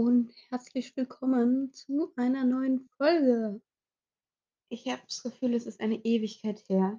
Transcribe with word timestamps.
und 0.00 0.32
herzlich 0.48 0.96
willkommen 0.96 1.74
zu 1.74 2.10
einer 2.16 2.46
neuen 2.46 2.88
Folge. 2.96 3.60
Ich 4.70 4.88
habe 4.88 5.02
das 5.06 5.22
Gefühl, 5.22 5.52
es 5.52 5.66
ist 5.66 5.78
eine 5.78 6.02
Ewigkeit 6.06 6.66
her, 6.70 6.98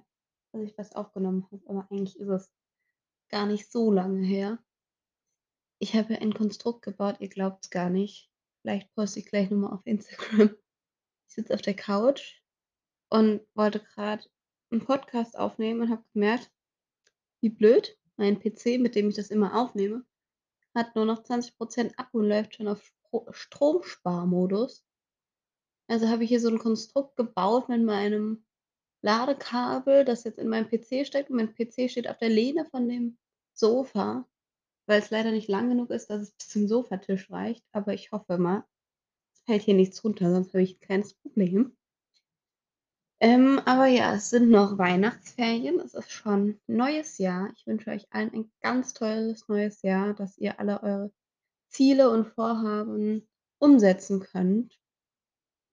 dass 0.52 0.62
ich 0.62 0.78
was 0.78 0.94
aufgenommen 0.94 1.44
habe, 1.50 1.68
aber 1.68 1.88
eigentlich 1.90 2.16
ist 2.20 2.28
es 2.28 2.52
gar 3.28 3.46
nicht 3.46 3.72
so 3.72 3.90
lange 3.90 4.24
her. 4.24 4.64
Ich 5.80 5.96
habe 5.96 6.16
ein 6.20 6.32
Konstrukt 6.32 6.82
gebaut, 6.82 7.16
ihr 7.18 7.28
glaubt's 7.28 7.70
gar 7.70 7.90
nicht. 7.90 8.30
Vielleicht 8.60 8.94
poste 8.94 9.18
ich 9.18 9.26
gleich 9.26 9.50
noch 9.50 9.58
mal 9.58 9.72
auf 9.72 9.84
Instagram. 9.84 10.54
Ich 11.28 11.34
sitze 11.34 11.54
auf 11.54 11.62
der 11.62 11.74
Couch 11.74 12.40
und 13.10 13.40
wollte 13.54 13.80
grad 13.80 14.30
'n 14.70 14.84
Podcast 14.84 15.36
aufnehmen 15.36 15.80
und 15.80 15.90
habe 15.90 16.04
gemerkt, 16.12 16.52
wie 17.40 17.48
blöd, 17.48 17.98
mein 18.16 18.38
PC, 18.38 18.78
mit 18.78 18.94
dem 18.94 19.08
ich 19.08 19.16
das 19.16 19.30
immer 19.30 19.60
aufnehme, 19.60 20.06
hat 20.74 20.94
nur 20.96 21.04
noch 21.06 21.22
20% 21.24 21.98
Akku 21.98 22.20
und 22.20 22.28
läuft 22.28 22.56
schon 22.56 22.68
auf 22.68 22.92
Stromsparmodus. 23.32 24.78
Also 25.90 26.08
habe 26.08 26.24
ich 26.24 26.28
hier 26.30 26.40
so 26.40 26.48
'n 26.48 26.58
Konstrukt 26.58 27.16
gebaut 27.16 27.68
mit 27.68 27.82
meinem 27.82 28.44
Ladekabel, 29.02 30.04
das 30.04 30.24
jetzt 30.24 30.38
in 30.38 30.48
meinem 30.48 30.68
PC 30.68 31.06
steckt 31.06 31.30
und 31.30 31.36
mein 31.36 31.54
PC 31.54 31.88
steht 31.90 32.08
auf 32.08 32.18
der 32.18 32.28
Lehne 32.30 32.64
von 32.66 32.88
dem 32.88 33.18
Sofa, 33.54 34.28
weil's 34.86 35.10
leider 35.10 35.32
nicht 35.32 35.48
lang 35.48 35.68
genug 35.70 35.90
ist, 35.90 36.08
dass 36.10 36.22
es 36.22 36.32
bis 36.32 36.48
zum 36.50 36.68
Sofatisch 36.68 37.30
reicht, 37.30 37.64
aber 37.72 37.94
ich 37.94 38.12
hoffe 38.12 38.38
mal, 38.38 38.64
es 39.34 39.42
fällt 39.42 39.62
hier 39.64 39.74
nichts 39.74 40.04
runter, 40.04 40.30
sonst 40.32 40.54
habe 40.54 40.62
ich 40.64 40.76
'n 40.76 40.80
kleines 40.80 41.14
Problem. 41.14 41.76
Ähm, 43.22 43.60
aber 43.66 43.86
ja, 43.86 44.14
es 44.16 44.30
sind 44.30 44.50
noch 44.50 44.78
Weihnachtsferien. 44.78 45.78
Es 45.78 45.94
ist 45.94 46.10
schon 46.10 46.58
neues 46.66 47.18
Jahr. 47.18 47.50
Ich 47.54 47.64
wünsche 47.68 47.90
euch 47.92 48.04
allen 48.12 48.32
ein 48.34 48.50
ganz 48.60 48.94
tolles 48.94 49.46
neues 49.46 49.80
Jahr, 49.82 50.12
dass 50.12 50.36
ihr 50.38 50.58
alle 50.58 50.82
eure 50.82 51.12
Ziele 51.68 52.10
und 52.10 52.26
Vorhaben 52.28 53.28
umsetzen 53.58 54.20
könnt. 54.20 54.76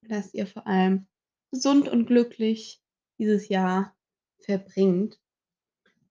Dass 0.07 0.33
ihr 0.33 0.47
vor 0.47 0.65
allem 0.65 1.07
gesund 1.51 1.87
und 1.89 2.05
glücklich 2.05 2.81
dieses 3.19 3.49
Jahr 3.49 3.95
verbringt. 4.39 5.19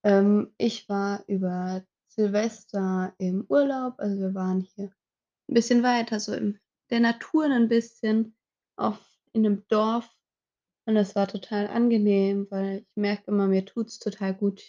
Ähm, 0.05 0.53
ich 0.59 0.89
war 0.89 1.25
über 1.29 1.85
Silvester 2.09 3.15
im 3.19 3.45
Urlaub, 3.49 3.95
also 3.99 4.19
wir 4.21 4.35
waren 4.35 4.61
hier 4.63 4.87
'n 5.49 5.55
bisschen 5.55 5.83
weiter 5.85 6.21
so 6.21 6.35
in 6.35 6.59
der 6.91 7.01
Natur 7.01 7.49
'nen 7.49 7.69
bisschen 7.69 8.37
auf 8.77 9.01
in 9.35 9.43
'nem 9.43 9.65
Dorf 9.69 10.09
und 10.89 10.97
das 10.97 11.17
war 11.17 11.29
total 11.29 11.69
angenehm, 11.69 12.49
weil 12.51 12.81
ich 12.81 12.97
merke 12.97 13.25
immer, 13.31 13.49
mir 13.49 13.67
tut's 13.67 14.01
total 14.01 14.35
gut, 14.35 14.63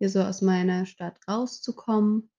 hier 0.00 0.10
so 0.10 0.22
aus 0.22 0.42
meiner 0.42 0.86
Stadt 0.86 1.18
rauszukommen 1.28 2.30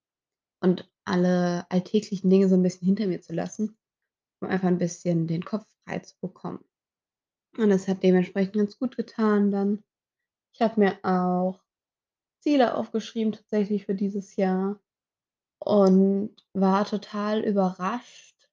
und 0.61 0.89
alle 1.05 1.66
alltäglichen 1.72 2.30
Dinge 2.30 2.49
so 2.49 2.55
'n 2.55 2.64
bisschen 2.64 2.88
hinter 2.88 3.08
mir 3.08 3.22
zu 3.22 3.33
lassen, 3.33 3.77
um 4.41 4.49
einfach 4.49 4.69
'n 4.69 4.80
bisschen 4.80 5.27
den 5.27 5.45
Kopf 5.45 5.66
frei 5.88 5.99
zu 5.99 6.16
bekommen. 6.22 6.64
Und 7.58 7.69
das 7.72 7.88
hat 7.89 8.03
dementsprechend 8.03 8.55
ganz 8.55 8.80
gut 8.80 8.97
getan 8.97 9.52
dann. 9.52 9.83
Ich 10.53 10.61
habe 10.61 10.80
mir 10.81 10.99
auch 11.03 11.61
Ziele 12.42 12.75
aufgeschrieben 12.75 13.33
tatsächlich 13.33 13.86
für 13.88 13.95
dieses 13.95 14.36
Jahr 14.38 14.80
und 15.59 16.36
war 16.53 16.86
total 16.86 17.42
überrascht 17.44 18.47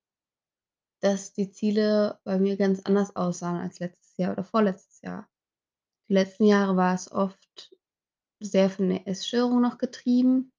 dass 1.02 1.33
die 1.33 1.50
Ziele 1.50 2.18
bei 2.24 2.39
mir 2.39 2.56
ganz 2.56 2.80
anders 2.84 3.14
aussahen 3.16 3.61
als 3.61 3.78
letztes 3.80 4.03
Jahr 4.19 4.33
oder 4.33 4.45
vorletztes 4.45 5.01
Jahr. 5.03 5.29
Die 6.09 6.15
letzten 6.15 6.45
Jahre 6.47 6.77
war 6.77 6.95
es 6.95 7.12
oft 7.12 7.75
sehr 8.41 8.70
von 8.70 8.89
der 8.91 9.09
Essstörung 9.09 9.61
noch 9.62 9.79
getrieben 9.79 10.53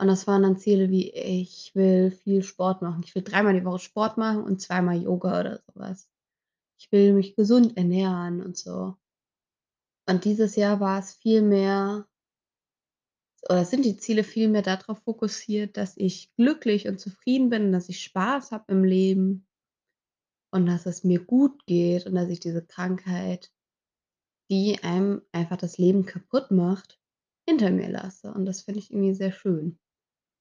und 0.00 0.08
das 0.08 0.26
waren 0.26 0.42
dann 0.42 0.58
Ziele 0.58 0.90
wie: 0.90 1.10
„Ich 1.12 1.74
will 1.74 2.10
viel 2.12 2.42
Sport 2.42 2.82
machen. 2.82 3.02
Ich 3.04 3.14
will 3.14 3.22
dreimal 3.24 3.54
die 3.54 3.64
Woche 3.66 3.80
Sport 3.80 4.18
machen 4.18 4.44
und 4.44 4.60
zweimal 4.60 5.02
Yoga“ 5.02 5.40
oder 5.40 5.56
so 5.58 5.72
was. 5.74 6.08
„Ich 6.78 6.92
will 6.92 7.14
mich 7.14 7.36
gesund 7.36 7.76
ernähren“ 7.76 8.42
und 8.42 8.56
so. 8.58 8.96
Und 10.08 10.24
dieses 10.24 10.56
Jahr 10.56 10.80
war 10.80 10.98
es 10.98 11.14
viel 11.14 11.42
mehr 11.42 12.08
oder 13.48 13.64
sind 13.64 13.84
die 13.84 13.96
Ziele 13.96 14.24
viel 14.24 14.48
mehr 14.48 14.62
da 14.62 14.76
drauf 14.76 14.98
fokussiert, 15.04 15.76
dass 15.76 15.96
ich 15.96 16.32
glücklich 16.36 16.88
und 16.88 17.00
zufrieden 17.00 17.48
bin, 17.50 17.72
dass 17.72 17.88
ich 17.88 18.02
Spaß 18.02 18.50
habe 18.52 18.72
im 18.72 18.84
Leben 18.84 19.46
und 20.56 20.66
dass 20.66 20.86
es 20.86 21.04
mir 21.04 21.20
gut 21.24 21.66
geht 21.66 22.06
und 22.06 22.16
dass 22.16 22.30
ich 22.30 22.40
diese 22.40 22.64
Krankheit, 22.66 23.50
die 24.50 24.82
einem 24.82 25.22
einfach 25.32 25.56
das 25.56 25.78
Leben 25.78 26.04
kaputtmacht, 26.06 27.00
hinter 27.48 27.70
mir 27.70 27.88
lasse. 27.88 28.32
Und 28.32 28.44
das 28.46 28.62
finde 28.62 28.80
ich 28.80 28.90
irgendwie 28.90 29.14
sehr 29.14 29.32
schön. 29.32 29.78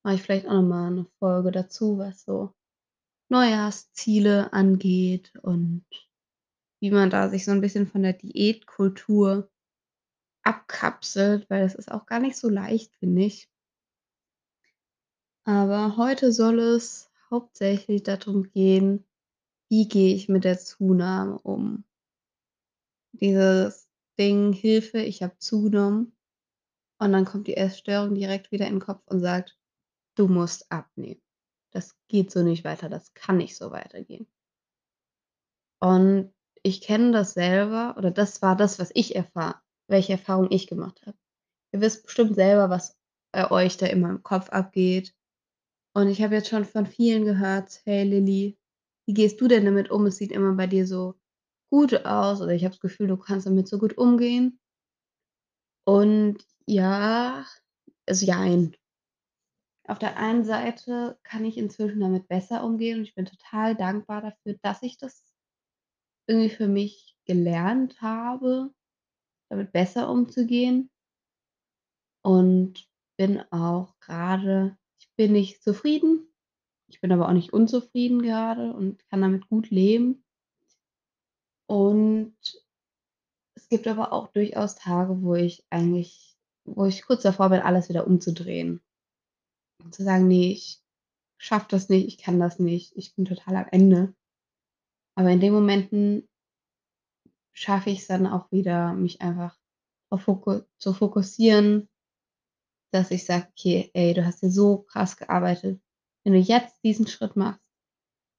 Mache 0.03 0.15
ich 0.15 0.23
vielleicht 0.23 0.47
auch 0.47 0.53
noch 0.53 0.63
mal 0.63 0.91
'ne 0.91 1.07
Folge 1.19 1.51
dazu, 1.51 1.97
was 1.99 2.23
so 2.25 2.53
Neujahrsziele 3.29 4.53
angeht 4.53 5.33
und 5.43 5.85
wie 6.81 6.91
man 6.91 7.09
da 7.11 7.29
sich 7.29 7.45
so 7.45 7.51
'n 7.51 7.61
bisschen 7.61 7.87
von 7.87 8.03
der 8.03 8.13
Diätkultur 8.13 9.49
abkapselt, 10.43 11.49
weil 11.49 11.63
das 11.63 11.75
ist 11.75 11.91
auch 11.91 12.05
gar 12.07 12.19
nicht 12.21 12.37
so 12.37 12.49
leicht, 12.49 12.95
finde 12.97 13.23
ich. 13.25 13.47
Aber 15.47 15.95
heute 15.97 16.31
soll 16.31 16.57
es 16.59 17.11
hauptsächlich 17.29 18.01
dadrum 18.01 18.49
gehen, 18.49 19.05
wie 19.75 19.89
gehe 19.89 20.15
ich 20.15 20.29
mit 20.29 20.45
der 20.45 20.57
Zunahme 20.57 21.37
um? 21.39 21.83
Dieses 23.13 23.89
Ding: 24.17 24.53
„Hilfe, 24.53 24.99
ich 24.99 25.21
habe 25.23 25.37
zugenommen.“ 25.39 26.15
Und 26.99 27.13
dann 27.13 27.25
kommt 27.25 27.47
die 27.47 27.57
Essstörung 27.57 28.15
direkt 28.15 28.51
wieder 28.51 28.67
in 28.67 28.75
'n 28.77 28.79
Kopf 28.81 29.03
und 29.07 29.21
sagt: 29.21 29.57
„Du 30.15 30.27
musst 30.27 30.71
abnehmen. 30.71 31.21
Das 31.71 31.95
geht 32.09 32.31
so 32.31 32.43
nicht 32.43 32.63
weiter. 32.65 32.89
Das 32.89 33.13
kann 33.15 33.37
nicht 33.37 33.57
so 33.57 33.71
weitergehen.“ 33.71 34.27
Und 35.81 36.33
ich 36.63 36.81
kenne 36.81 37.11
das 37.11 37.33
selber 37.33 37.95
oder 37.97 38.11
das 38.11 38.41
war 38.41 38.55
das, 38.55 38.79
was 38.79 38.91
ich 38.93 39.15
erfahre 39.15 39.55
welche 39.87 40.13
Erfahrung 40.13 40.47
ich 40.49 40.65
gemacht 40.65 40.99
habe. 41.05 41.15
Ihr 41.73 41.81
wisst 41.81 42.05
bestimmt 42.05 42.35
selber, 42.35 42.69
was 42.71 42.97
bei 43.33 43.51
euch 43.51 43.77
da 43.77 43.87
immer 43.87 44.09
im 44.11 44.23
Kopf 44.23 44.49
abgeht. 44.49 45.15
Und 45.95 46.09
ich 46.09 46.23
habe 46.23 46.35
jetzt 46.35 46.49
schon 46.49 46.65
von 46.65 46.85
vielen 46.87 47.25
gehört: 47.25 47.81
„Hey 47.85 48.03
Lilly, 48.05 48.57
wie 49.07 49.13
gehst 49.13 49.41
du 49.41 49.47
denn 49.47 49.65
damit 49.65 49.91
um? 49.91 50.05
Es 50.07 50.17
sieht 50.17 50.31
immer 50.31 50.53
bei 50.53 50.67
dir 50.67 50.87
so 50.87 51.15
gut 51.71 52.05
aus“ 52.05 52.41
oder 52.41 52.53
„Ich 52.53 52.63
habe 52.65 52.73
das 52.75 52.81
Gefühl, 52.81 53.07
du 53.07 53.17
kannst 53.17 53.47
damit 53.47 53.67
so 53.67 53.79
gut 53.79 53.97
umgehen.“ 53.97 54.59
Und 55.87 56.45
ja, 56.67 57.45
also 58.07 58.25
jein. 58.25 58.75
Auf 59.87 59.97
der 59.97 60.17
einen 60.17 60.43
Seite 60.43 61.17
kann 61.23 61.43
ich 61.43 61.57
inzwischen 61.57 61.99
damit 61.99 62.27
besser 62.27 62.63
umgehen 62.63 62.99
und 62.99 63.03
ich 63.05 63.15
bin 63.15 63.25
total 63.25 63.75
dankbar 63.75 64.21
dafür, 64.21 64.57
dass 64.61 64.83
ich 64.83 64.97
das 64.99 65.23
irgendwie 66.27 66.49
für 66.49 66.67
mich 66.67 67.15
gelernt 67.25 68.01
habe, 68.01 68.73
damit 69.49 69.71
besser 69.73 70.09
umzugehen. 70.09 70.89
Und 72.25 72.89
bin 73.17 73.39
auch 73.51 73.99
grade 73.99 74.77
ich 74.99 75.07
bin 75.15 75.31
nicht 75.33 75.61
zufrieden, 75.63 76.27
ich 76.87 77.01
bin 77.01 77.11
aber 77.11 77.27
auch 77.29 77.33
nicht 77.33 77.53
unzufrieden 77.53 78.21
gerade 78.21 78.73
und 78.73 79.07
kann 79.09 79.21
damit 79.21 79.47
gut 79.49 79.69
leben. 79.69 80.23
Und 81.69 82.35
es 83.55 83.69
gibt 83.69 83.87
aber 83.87 84.13
auch 84.13 84.27
durchaus 84.29 84.75
Tage, 84.75 85.21
wo 85.21 85.35
ich 85.35 85.65
eigentlich 85.69 86.35
wo 86.65 86.85
ich 86.85 87.03
kurz 87.05 87.23
davor 87.23 87.49
bin, 87.49 87.59
alles 87.61 87.89
wieder 87.89 88.07
umzudrehen. 88.07 88.81
Und 89.83 89.93
zu 89.95 90.03
sagen: 90.03 90.27
„Ne, 90.27 90.51
ich 90.51 90.81
schaffe 91.37 91.67
das 91.69 91.89
nicht, 91.89 92.07
ich 92.07 92.17
kann 92.17 92.39
das 92.39 92.59
nicht, 92.59 92.95
ich 92.97 93.15
bin 93.15 93.25
total 93.25 93.55
am 93.57 93.67
Ende.“ 93.71 94.15
Aber 95.17 95.29
in 95.31 95.39
den 95.39 95.53
Momenten 95.53 96.27
schaffe 97.53 97.89
ich's 97.89 98.07
dann 98.07 98.27
auch 98.27 98.51
wieder, 98.51 98.93
mich 98.93 99.21
einfach 99.21 99.57
auf 100.11 100.23
Foku 100.23 100.61
zu 100.77 100.93
fokussieren 100.93 101.87
dass 102.93 103.11
ich 103.11 103.25
sage: 103.25 103.47
„Okay, 103.51 103.89
ey, 103.93 104.13
du 104.13 104.25
hast 104.25 104.39
hier 104.41 104.51
so 104.51 104.77
krass 104.83 105.17
gearbeitet. 105.17 105.79
Wenn 106.25 106.33
du 106.33 106.39
jetzt 106.39 106.83
diesen 106.83 107.05
Schritt 107.05 107.35
machst, 107.35 107.61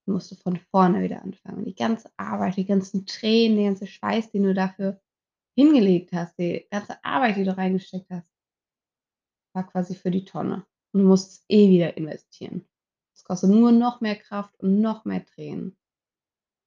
musst 0.06 0.30
du 0.32 0.36
von 0.36 0.58
vorne 0.70 1.02
wieder 1.02 1.22
anfangen.“ 1.22 1.64
Die 1.64 1.74
ganze 1.74 2.10
Arbeit, 2.18 2.56
die 2.56 2.66
ganzen 2.66 3.06
Tränen, 3.06 3.56
der 3.58 3.66
ganze 3.66 3.86
Schweiß, 3.86 4.30
den 4.32 4.44
du 4.44 4.54
dafür 4.54 5.00
hingelegt 5.56 6.12
hast, 6.12 6.38
die 6.38 6.66
ganze 6.70 7.04
Arbeit, 7.04 7.36
die 7.36 7.44
du 7.44 7.56
reingesteckt 7.56 8.10
hast 8.10 8.26
war 9.56 9.66
quasi 9.66 9.94
für 9.94 10.10
die 10.10 10.24
Tonne. 10.26 10.66
Und 10.92 11.00
du 11.00 11.06
musst 11.08 11.30
es 11.32 11.44
eh 11.48 11.70
wieder 11.70 11.96
investieren. 11.96 12.66
Es 13.14 13.24
kostet 13.24 13.50
nur 13.50 13.72
noch 13.72 14.02
mehr 14.02 14.16
Kraft 14.16 14.54
und 14.60 14.82
noch 14.82 15.04
mehr 15.06 15.24
Tränen. 15.24 15.76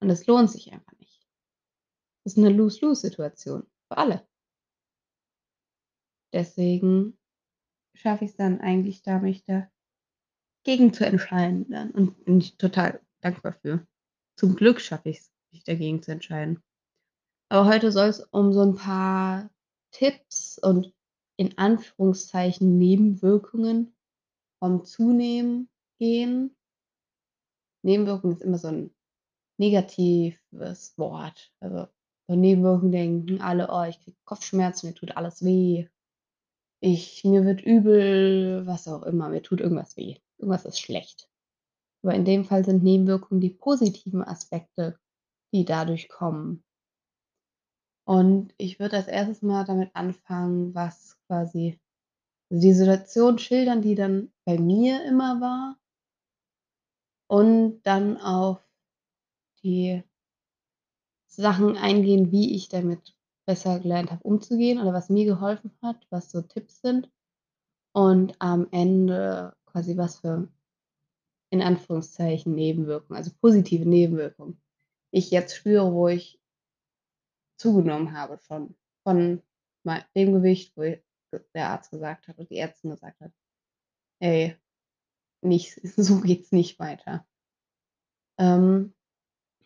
Und 0.01 0.10
es 0.10 0.27
lohnt 0.27 0.51
sich 0.51 0.74
einfach 0.74 0.94
nicht. 1.00 1.24
Das 2.25 2.33
ist 2.33 2.38
'ne 2.38 2.50
Lose-Lose-Situation 2.50 3.63
für 3.88 3.98
alle. 3.98 4.25
Deswegen 6.33 7.18
schaffe 7.95 8.25
ich's 8.25 8.36
dann 8.38 8.62
eigentlich 8.62 9.04
da, 9.04 9.19
mich 9.19 9.45
dagegen 10.69 10.94
zu 10.94 11.06
entscheiden 11.06 11.68
dann 11.69 11.92
und 11.92 12.25
bin 12.25 12.39
ich 12.39 12.57
total 12.57 13.01
dankbar 13.21 13.54
für. 13.62 13.86
Zum 14.38 14.56
Glück 14.56 14.81
schaffe 14.81 15.10
ich's, 15.10 15.31
mich 15.51 15.63
dagegen 15.63 16.01
zu 16.04 16.12
entscheiden. 16.12 16.62
Aber 17.50 17.68
heute 17.69 17.92
soll's 17.92 18.21
um 18.31 18.54
so 18.54 18.62
'n 18.62 18.75
paar 18.75 19.50
Tipps 19.92 20.60
und 20.60 20.94
in 21.38 21.57
Anführungszeichen 21.57 22.77
Nebenwirkungen 22.80 23.94
vom 24.60 24.86
Zunehmen 24.86 25.69
gehen. 26.00 26.56
Nebenwirkung 27.86 28.31
ist 28.33 28.42
immer 28.42 28.57
so 28.57 28.68
'n 28.68 28.92
negatives 29.60 30.98
Wort. 30.98 31.51
Also, 31.62 31.88
bei 32.27 32.36
Nebenwirkungen 32.38 32.92
denken 32.94 33.42
alle: 33.42 33.69
„Oh, 33.71 33.83
ich 33.83 34.01
kriege 34.01 34.18
Kopfschmerzen, 34.25 34.88
mir 34.89 34.95
tut 34.95 35.18
alles 35.18 35.44
weh. 35.45 35.88
Ich 36.81 37.25
mir 37.25 37.43
wird 37.43 37.61
übel“, 37.61 38.65
was 38.65 38.87
auch 38.87 39.03
immer, 39.03 39.29
mir 39.29 39.41
tut 39.41 39.59
irgendwas 39.59 39.97
weh. 39.97 40.17
Irgendwas 40.37 40.65
ist 40.65 40.79
schlecht. 40.79 41.29
Aber 42.03 42.13
in 42.13 42.23
dem 42.23 42.45
Fall 42.45 42.63
sind 42.63 42.83
Nebenwirkungen 42.83 43.41
die 43.41 43.49
positiven 43.49 44.23
Aspekte, 44.23 44.97
die 45.53 45.65
dadurch 45.65 46.07
kommen. 46.07 46.63
Und 48.07 48.53
ich 48.57 48.79
würde 48.79 48.97
als 48.97 49.07
Erstes 49.07 49.41
mal 49.41 49.65
damit 49.65 49.95
anfangen, 49.95 50.73
was 50.73 51.17
quasi 51.27 51.79
die 52.49 52.73
Situation 52.73 53.37
schildern, 53.37 53.81
die 53.81 53.95
dann 53.95 54.31
bei 54.45 54.57
mir 54.57 55.03
immer 55.05 55.41
war 55.41 55.77
und 57.27 57.81
dann 57.83 58.17
auf 58.17 58.59
die 59.63 60.03
Sachen 61.27 61.77
eingehen, 61.77 62.31
wie 62.31 62.55
ich 62.55 62.69
damit 62.69 63.15
besser 63.49 63.79
gelernt 63.79 64.11
habe, 64.11 64.23
umzugehen 64.23 64.79
oder 64.79 64.93
was 64.93 65.09
mir 65.09 65.25
geholfen 65.25 65.71
hat, 65.83 66.05
was 66.11 66.31
so 66.31 66.41
Tipps 66.43 66.81
sind 66.81 67.09
und 67.93 68.35
am 68.39 68.67
Ende 68.71 69.55
quasi 69.67 69.97
was 69.97 70.19
für 70.19 70.49
in 71.51 71.61
Anführungszeichen 71.63 72.53
Nebenwirkungen, 72.53 73.17
also 73.17 73.31
positive 73.41 73.87
Nebenwirkungen 73.87 74.61
ich 75.11 75.31
jetzt 75.31 75.55
spüre, 75.55 75.91
wo 75.93 76.07
ich 76.09 76.37
zugenommen 77.59 78.13
habe 78.17 78.37
von 78.37 78.73
von 79.03 79.41
dem 80.15 80.33
Gewicht, 80.33 80.75
wo 80.77 80.83
der 81.53 81.69
Arzt 81.69 81.91
gesagt 81.91 82.27
hat 82.27 82.37
und 82.39 82.49
die 82.49 82.57
Ärztin 82.57 82.91
gesagt 82.91 83.19
hat: 83.19 83.31
„Ey, 84.19 84.57
nicht 85.41 85.75
so 85.97 86.21
geht's 86.21 86.51
nicht 86.53 86.79
weiter.“ 86.79 87.25
Ähm, 88.39 88.93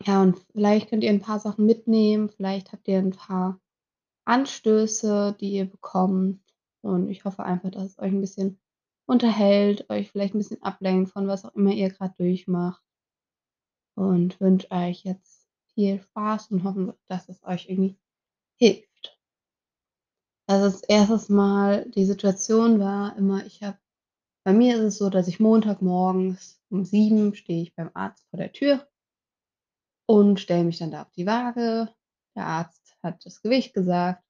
ja, 0.04 0.22
und 0.22 0.38
vielleicht 0.52 0.90
könnt 0.90 1.04
ihr 1.04 1.10
'n 1.10 1.20
paar 1.20 1.40
Sachen 1.40 1.66
mitnehmen, 1.66 2.30
vielleicht 2.30 2.72
habt 2.72 2.88
ihr 2.88 2.98
'n 2.98 3.12
paar 3.12 3.60
Anstöße, 4.26 5.36
die 5.40 5.52
ihr 5.52 5.66
bekommt. 5.66 6.40
Und 6.82 7.08
ich 7.10 7.24
hoffe 7.24 7.44
einfach, 7.44 7.70
dass 7.70 7.84
es 7.92 7.98
euch 7.98 8.12
'n 8.12 8.20
bisschen 8.20 8.58
unterhält, 9.06 9.88
euch 9.90 10.10
vielleicht 10.10 10.34
'n 10.34 10.38
bisschen 10.38 10.62
ablenkt 10.62 11.10
von 11.12 11.26
was 11.28 11.44
auch 11.44 11.54
immer 11.54 11.72
ihr 11.72 11.90
grad 11.90 12.18
durchmacht. 12.20 12.80
Und 13.98 14.40
wünsche 14.40 14.70
euch 14.72 15.04
jetzt 15.04 15.46
viel 15.74 16.00
Spaß 16.00 16.50
und 16.50 16.64
hoffen, 16.64 16.92
dass 17.06 17.28
es 17.28 17.42
euch 17.44 17.68
irgendwie 17.68 17.96
hilft. 18.58 19.16
Also, 20.48 20.66
als 20.66 20.82
1. 20.82 21.30
Mal 21.30 21.88
die 21.94 22.04
Situation 22.04 22.78
war 22.78 23.16
immer, 23.16 23.46
ich 23.46 23.62
habe 23.62 23.78
bei 24.44 24.52
mir 24.52 24.76
ist 24.76 24.82
es 24.82 24.98
so, 24.98 25.10
dass 25.10 25.28
ich 25.28 25.40
Montagmorgens 25.40 26.60
um 26.70 26.84
7 26.84 27.34
stehe 27.34 27.62
ich 27.62 27.74
beim 27.74 27.90
Arzt 27.94 28.26
vor 28.30 28.38
der 28.38 28.52
Tür 28.52 28.86
und 30.08 30.38
stelle 30.38 30.64
mich 30.64 30.78
dann 30.78 30.90
da 30.90 31.02
auf 31.02 31.12
die 31.12 31.26
Waage. 31.26 31.88
Der 32.36 32.46
Arzt 32.46 32.83
hat 33.04 33.24
das 33.26 33.42
Gewicht 33.42 33.74
gesagt, 33.74 34.22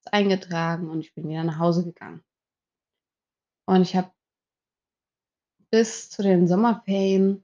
ist 0.00 0.12
eingetragen 0.14 0.90
und 0.90 1.00
ich 1.00 1.14
bin 1.14 1.28
wieder 1.28 1.44
nach 1.44 1.58
Hause 1.60 1.84
gegangen. 1.84 2.22
Und 3.68 3.82
ich 3.82 3.94
habe 3.96 4.12
bis 5.72 6.10
zu 6.10 6.22
den 6.22 6.46
Sommerferien 6.46 7.42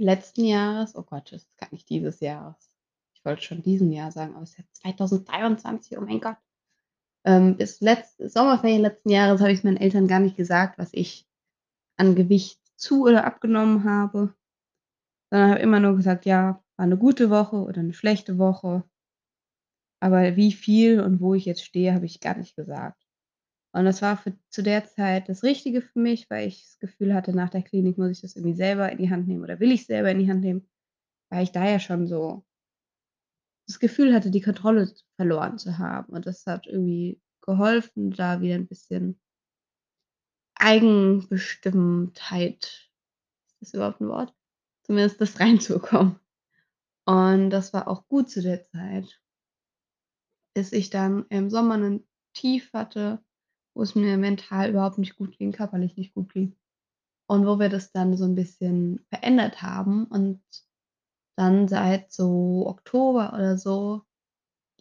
letzten 0.00 0.44
Jahres 0.44 0.94
oh 0.94 1.02
Gott, 1.02 1.32
es 1.32 1.42
ist 1.42 1.58
gar 1.58 1.68
nicht 1.72 1.88
dieses 1.90 2.20
Jahres. 2.20 2.70
Ich 3.14 3.24
wollte 3.24 3.42
schon 3.42 3.62
diesen 3.62 3.90
Jahr 3.90 4.12
sagen, 4.12 4.34
aber 4.34 4.44
es 4.44 4.50
ist 4.50 4.58
jetzt 4.58 4.76
2023, 4.82 5.98
oh 5.98 6.02
mein 6.02 6.20
Gott. 6.20 6.36
Ähm, 7.24 7.56
bis 7.56 7.80
letzt 7.80 8.18
Sommerferien 8.18 8.82
letzten 8.82 9.10
Jahres 9.10 9.40
habe 9.40 9.52
ich's 9.52 9.64
meinen 9.64 9.78
Eltern 9.78 10.08
gar 10.08 10.20
nicht 10.20 10.36
gesagt, 10.36 10.78
was 10.78 10.90
ich 10.92 11.26
an 11.98 12.16
Gewicht 12.16 12.60
zu 12.76 13.04
oder 13.04 13.24
abgenommen 13.26 13.84
habe, 13.84 14.34
sondern 15.30 15.50
habe 15.52 15.60
immer 15.60 15.80
nur 15.80 15.96
gesagt: 15.96 16.26
„Ja, 16.26 16.62
war 16.76 16.86
'ne 16.86 16.98
gute 16.98 17.30
Woche 17.30 17.56
oder 17.56 17.82
'ne 17.82 17.94
schlechte 17.94 18.38
Woche.“ 18.38 18.84
Aber 20.02 20.36
wie 20.36 20.52
viel 20.52 21.00
und 21.00 21.20
wo 21.20 21.34
ich 21.34 21.44
jetzt 21.44 21.64
stehe, 21.64 21.94
habe 21.94 22.06
ich 22.06 22.20
gar 22.20 22.36
nicht 22.36 22.56
gesagt. 22.56 23.00
Und 23.74 23.86
das 23.86 24.02
war 24.02 24.18
für 24.18 24.34
zu 24.50 24.62
der 24.62 24.86
Zeit 24.86 25.28
das 25.28 25.44
Richtige 25.44 25.82
für 25.82 26.00
mich, 26.00 26.30
weil 26.30 26.48
ich 26.48 26.64
das 26.64 26.80
Gefühl 26.80 27.14
hatte, 27.14 27.34
nach 27.34 27.50
der 27.50 27.62
Klinik 27.62 27.98
muss 27.98 28.12
ich 28.12 28.22
das 28.22 28.36
irgendwie 28.36 28.56
selber 28.56 28.90
in 28.92 28.98
die 28.98 29.10
Hand 29.10 29.28
nehmen 29.28 29.44
oder 29.44 29.60
will 29.60 29.72
ich's 29.72 29.88
selber 29.88 30.12
in 30.12 30.20
die 30.20 30.30
Hand 30.30 30.42
nehmen, 30.42 30.68
weil 31.30 31.44
ich 31.44 31.52
da 31.52 31.68
ja 31.68 31.80
schon 31.80 32.08
so 32.08 32.44
das 33.68 33.78
Gefühl 33.78 34.12
hatte, 34.14 34.30
die 34.32 34.40
Kontrolle 34.40 34.92
verloren 35.16 35.58
zu 35.58 35.78
haben. 35.78 36.12
Und 36.12 36.26
das 36.26 36.44
hat 36.46 36.66
irgendwie 36.66 37.20
geholfen, 37.42 38.10
da 38.10 38.40
wieder 38.40 38.56
'n 38.56 38.66
bisschen 38.66 39.20
Eigenbestimmtheit 40.56 42.90
ist 43.60 43.62
das 43.62 43.74
überhaupt 43.74 44.00
'n 44.02 44.08
Wort? 44.08 44.34
Zumindest 44.84 45.20
das 45.20 45.40
reinzubekommen. 45.40 46.18
Und 47.06 47.50
das 47.50 47.74
war 47.74 47.88
auch 47.88 48.08
gut 48.08 48.30
zu 48.30 48.42
der 48.42 48.64
Zeit 48.66 49.20
bis 50.58 50.72
ich 50.72 50.90
dann 50.90 51.24
im 51.30 51.50
Sommer 51.50 51.76
'nen 51.78 52.04
Tief 52.34 52.72
hatte, 52.74 53.22
wo 53.74 53.82
es 53.82 53.94
mir 53.96 54.18
mental 54.18 54.70
überhaupt 54.70 54.98
nicht 54.98 55.16
gut 55.16 55.38
ging, 55.38 55.52
körperlich 55.52 55.96
nicht 55.96 56.14
gut 56.14 56.32
ging. 56.34 56.56
Und 57.28 57.46
wo 57.46 57.58
wir 57.60 57.68
das 57.70 57.92
dann 57.92 58.16
so 58.16 58.24
'n 58.26 58.34
bisschen 58.36 59.04
verändert 59.10 59.62
haben 59.62 60.06
und 60.06 60.42
dann 61.36 61.68
seit 61.68 62.12
so 62.12 62.66
Oktober 62.68 63.32
oder 63.34 63.58
so 63.58 64.02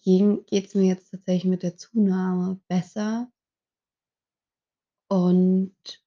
ging 0.03 0.45
geht's 0.47 0.75
mir 0.75 0.87
jetzt 0.87 1.11
tatsächlich 1.11 1.45
mit 1.45 1.63
der 1.63 1.77
Zunahme 1.77 2.59
besser. 2.69 3.31
Und 5.11 5.99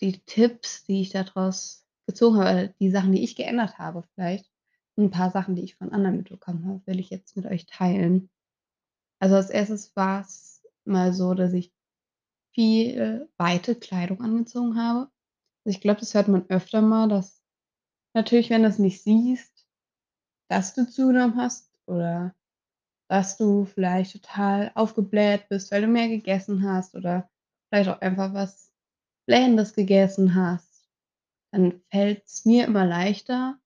die 0.00 0.20
Tipps, 0.24 0.84
die 0.84 1.00
ich 1.02 1.10
da 1.10 1.22
draus 1.22 1.86
gezogen 2.06 2.38
habe 2.38 2.74
die 2.80 2.90
Sachen, 2.90 3.12
die 3.12 3.22
ich 3.22 3.36
geändert 3.36 3.78
habe 3.78 4.02
vielleicht, 4.14 4.50
'n 4.98 5.10
paar 5.10 5.30
Sachen, 5.30 5.54
die 5.56 5.62
ich 5.62 5.76
von 5.76 5.92
anderen 5.92 6.16
mitbekommen 6.16 6.66
habe, 6.66 6.82
will 6.86 6.98
ich 7.00 7.10
jetzt 7.10 7.36
mit 7.36 7.46
euch 7.46 7.66
teilen. 7.66 8.28
Also, 9.22 9.36
als 9.36 9.50
1. 9.50 9.94
war's 9.94 10.64
mal 10.84 11.12
so, 11.12 11.32
dass 11.34 11.52
ich 11.52 11.72
viel 12.52 13.30
weite 13.36 13.76
Kleidung 13.76 14.20
angezogen 14.20 14.76
habe. 14.76 15.12
Ich 15.64 15.80
glaube, 15.80 16.00
das 16.00 16.14
hört 16.14 16.26
man 16.26 16.44
öfter 16.50 16.82
mal, 16.82 17.08
dass 17.08 17.40
natürlich, 18.14 18.50
wenn 18.50 18.64
du's 18.64 18.80
nicht 18.80 19.00
siehst, 19.04 19.64
dass 20.50 20.74
du 20.74 20.90
zugenommen 20.90 21.36
hast 21.36 21.70
oder 21.86 22.34
dass 23.08 23.36
du 23.36 23.64
vielleicht 23.64 24.14
total 24.14 24.72
aufgebläht 24.74 25.48
bist, 25.48 25.70
weil 25.70 25.82
du 25.82 25.86
mehr 25.86 26.08
gegessen 26.08 26.64
hast 26.68 26.96
oder 26.96 27.30
vielleicht 27.68 27.90
auch 27.90 28.00
einfach 28.00 28.34
was 28.34 28.72
Blähendes 29.28 29.74
gegessen 29.74 30.34
hast, 30.34 30.90
dann 31.52 31.80
fällt's 31.92 32.44
mir 32.44 32.66
immer 32.66 32.84
leichter, 32.84 33.56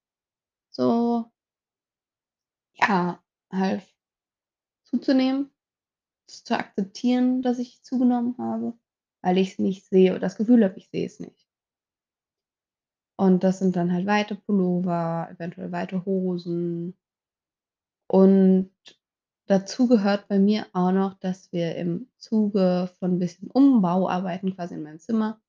so 0.71 1.33
ja, 2.75 3.23
halt 3.51 3.96
zuzunehmen, 4.97 5.51
es 6.29 6.45
zu 6.45 6.59
akzeptieren, 6.59 7.43
dass 7.43 7.59
ich 7.59 7.83
zugenommen 7.83 8.37
habe, 8.39 8.75
weil 9.23 9.39
ich's 9.39 9.59
nicht 9.59 9.87
sehe 9.87 10.13
oder 10.13 10.21
das 10.21 10.37
Gefühl 10.37 10.65
habe, 10.65 10.77
ich 10.77 10.89
sehe 10.91 11.07
es 11.07 11.21
nicht. 11.21 11.47
Und 13.19 13.45
das 13.45 13.59
sind 13.59 13.77
dann 13.77 13.93
halt 13.93 14.07
weite 14.07 14.35
Pullover, 14.35 15.29
eventuell 15.31 15.73
weite 15.73 16.05
Hosen. 16.05 16.97
Und 18.09 18.71
dazu 19.47 19.89
gehört 19.89 20.29
bei 20.29 20.39
mir 20.39 20.67
auch 20.73 20.93
noch, 20.93 21.15
dass 21.15 21.51
wir 21.53 21.77
im 21.77 22.11
Zuge 22.19 22.91
von 22.99 23.19
bisschen 23.19 23.51
Umbauarbeiten 23.51 24.55
quasi 24.55 24.75
in 24.75 24.83
meinem 24.83 24.99
Zimmer, 24.99 25.41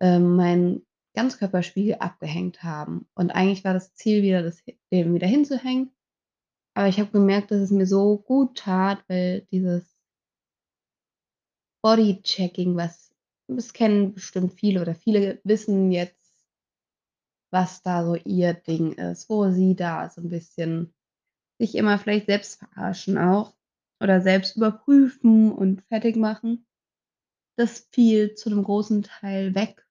ähm, 0.00 0.36
meinen 0.36 0.86
Ganzkörperspiegel 1.14 1.96
abgehängt 1.96 2.62
haben. 2.62 3.08
Und 3.14 3.30
eigentlich 3.30 3.64
war 3.64 3.74
das 3.74 3.94
Ziel 3.94 4.22
wieder, 4.22 4.42
das 4.42 4.62
den 4.90 5.14
wieder 5.14 5.26
hinzuhängen. 5.26 5.90
Aber 6.76 6.88
ich 6.88 7.00
habe 7.00 7.10
gemerkt, 7.10 7.50
dass 7.50 7.58
es 7.62 7.70
mir 7.70 7.86
so 7.86 8.18
gut 8.18 8.58
tat, 8.58 9.02
weil 9.08 9.46
dieses 9.50 9.86
Bodychecking, 11.84 12.76
was 12.76 13.10
das 13.48 13.72
kennen 13.72 14.12
bestimmt 14.14 14.52
viele 14.54 14.80
oder 14.82 14.94
viele 14.94 15.40
wissen 15.44 15.92
jetzt 15.92 16.14
was 17.52 17.82
da 17.82 18.04
so 18.04 18.16
ihr 18.16 18.54
Ding 18.54 18.92
ist, 18.94 19.28
wo 19.30 19.50
sie 19.50 19.76
da 19.76 20.08
so 20.10 20.20
'n 20.20 20.28
bisschen 20.28 20.92
sich 21.60 21.74
immer 21.76 21.98
vielleicht 21.98 22.26
selbst 22.26 22.58
verarschen 22.60 23.18
auch 23.18 23.54
oder 24.00 24.20
selbst 24.22 24.56
überprüfen 24.56 25.52
und 25.52 25.82
fertigmachen. 25.84 26.66
Das 27.56 27.88
fiel 27.92 28.34
zu 28.34 28.50
'nem 28.50 28.64
großen 28.64 29.02
Teil 29.04 29.54
weg 29.54 29.82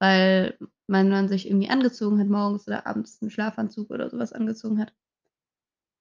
weil 0.00 0.56
wenn 0.86 1.08
man 1.10 1.28
sich 1.28 1.46
irgendwie 1.48 1.68
angezogen 1.70 2.18
hat 2.20 2.28
morgens 2.28 2.66
oder 2.68 2.86
abends 2.86 3.20
'n 3.20 3.30
Schlafanzug 3.30 3.90
oder 3.90 4.08
so 4.10 4.18
was 4.18 4.32
angezogen 4.32 4.78
hat 4.78 4.92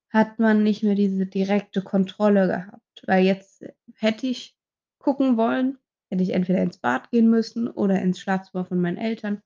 hat 0.10 0.40
man 0.40 0.64
nicht 0.64 0.84
mehr 0.84 0.96
diese 0.96 1.26
direkte 1.26 1.82
Kontrolle 1.82 2.48
gehabt. 2.48 3.04
Weil 3.06 3.26
jetzt 3.26 3.64
hätte 3.96 4.28
ich 4.28 4.56
gucken 5.00 5.38
wollen, 5.38 5.78
hätte 6.10 6.24
ich 6.24 6.32
entweder 6.32 6.62
ins 6.62 6.78
Bad 6.80 7.12
gehen 7.12 7.30
müssen 7.30 7.68
oder 7.70 8.02
ins 8.02 8.20
Schlafzimmer 8.20 8.66
von 8.66 8.80
meinen 8.82 8.98
Eltern. 8.98 9.42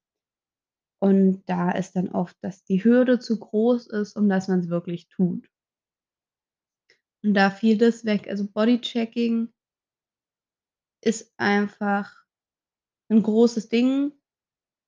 Und 1.03 1.43
da 1.47 1.71
ist 1.71 1.97
dann 1.97 2.09
oft, 2.09 2.37
dass 2.41 2.63
die 2.63 2.83
Hürde 2.83 3.19
zu 3.19 3.37
groß 3.39 3.87
ist, 3.87 4.15
um 4.15 4.29
dass 4.29 4.47
man's 4.47 4.69
wirklich 4.69 5.09
tut. 5.09 5.49
Und 7.23 7.33
da 7.33 7.49
fiel 7.49 7.77
das 7.79 8.05
weg. 8.05 8.27
Also, 8.29 8.47
Bodychecking 8.47 9.51
ist 11.03 11.31
einfach 11.37 12.11
'n 13.09 13.23
großes 13.23 13.69
Ding. 13.69 14.13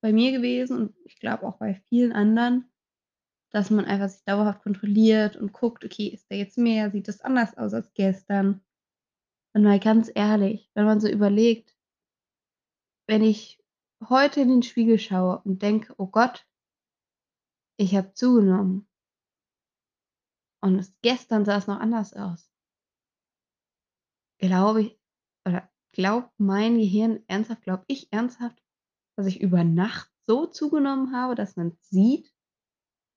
bei 0.01 0.13
mir 0.13 0.31
gewesen 0.33 0.77
und 0.77 0.95
ich 1.05 1.17
glaube 1.19 1.47
auch 1.47 1.57
bei 1.59 1.75
vielen 1.89 2.13
anderen, 2.13 2.71
dass 3.53 3.69
man 3.71 3.85
einfach 3.85 4.09
sich 4.09 4.23
dauerhaft 4.25 4.63
kontrolliert 4.63 5.37
und 5.37 5.53
guckt: 5.53 5.85
„Okay, 5.85 6.07
ist 6.09 6.27
da 6.31 6.35
jetzt 6.35 6.57
mehr? 6.57 6.91
Sieht 6.91 7.07
das 7.07 7.21
anders 7.21 7.57
aus 7.57 7.73
als 7.73 7.93
gestern?“ 7.93 8.61
Und 9.53 9.63
mal 9.63 9.79
ganz 9.79 10.11
ehrlich, 10.15 10.71
wenn 10.75 10.85
man 10.85 10.99
so 11.01 11.07
überlegt 11.09 11.73
wenn 13.07 13.21
ich 13.23 13.59
heute 14.09 14.41
in 14.41 14.49
den 14.49 14.63
Spiegel 14.63 14.97
schaue 14.99 15.41
und 15.45 15.61
denke: 15.61 15.93
„Oh 15.97 16.07
Gott“ 16.07 16.45
„ich 17.79 17.95
habe 17.95 18.13
zugenommen“ 18.15 18.87
und 20.63 20.79
es 20.79 20.91
gestern 21.03 21.45
sah 21.45 21.57
es 21.57 21.67
noch 21.67 21.79
anders 21.79 22.13
aus 22.13 22.49
glaube 24.39 24.81
ich 24.83 24.99
oder 25.47 25.69
glaubt 25.91 26.31
mein 26.39 26.77
Gehirn 26.77 27.23
ernsthaft 27.27 27.63
glaube 27.63 27.83
ich 27.87 28.11
ernsthaft, 28.11 28.61
dass 29.17 29.27
ich 29.27 29.41
über 29.41 29.63
Nacht 29.63 30.11
so 30.27 30.45
zugenommen 30.47 31.13
habe, 31.15 31.35
dass 31.35 31.55
man's 31.57 31.77
sieht? 31.89 32.32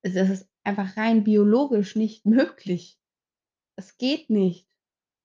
Es 0.06 0.14
es 0.14 0.30
ist 0.30 0.48
einfach 0.62 0.96
rein 0.96 1.24
biologisch 1.24 1.96
nicht 1.96 2.24
möglich. 2.26 2.96
Es 3.76 3.98
geht 3.98 4.30
nicht, 4.30 4.68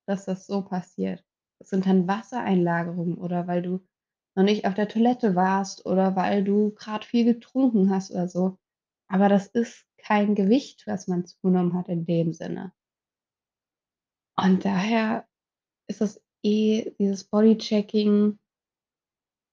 dass 0.08 0.26
das 0.26 0.48
so 0.48 0.64
passiert. 0.64 1.24
Das 1.60 1.70
sind 1.70 1.86
dann 1.86 2.08
Wassereinlagerungen 2.08 3.16
oder 3.20 3.46
weil 3.46 3.62
du 3.62 3.88
noch 4.36 4.44
nicht 4.44 4.66
auf 4.66 4.74
der 4.74 4.88
Toilette 4.88 5.36
warst 5.36 5.86
oder 5.86 6.16
weil 6.16 6.44
du 6.44 6.72
grad 6.72 7.06
viel 7.06 7.26
getrunken 7.26 7.92
hast 7.92 8.10
oder 8.10 8.28
so. 8.28 8.58
Aber 9.08 9.30
das 9.30 9.48
ist 9.48 9.86
kein 9.98 10.34
Gewicht, 10.34 10.88
was 10.88 11.08
man 11.08 11.26
zugenommen 11.26 11.76
hat 11.76 11.88
in 11.88 12.06
dem 12.06 12.34
Sinne. 12.34 12.74
Und 14.36 14.66
daher 14.66 15.28
ist 15.88 16.02
das 16.02 16.24
eh 16.42 16.92
dieses 16.98 17.26
Bodychecking 17.26 18.40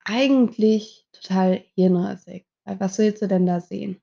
eigentlich 0.05 1.07
total 1.13 1.65
hirnrissig, 1.75 2.47
was 2.65 2.97
willst 2.97 3.21
du 3.21 3.29
denn 3.29 3.45
da 3.45 3.61
sehen? 3.61 4.01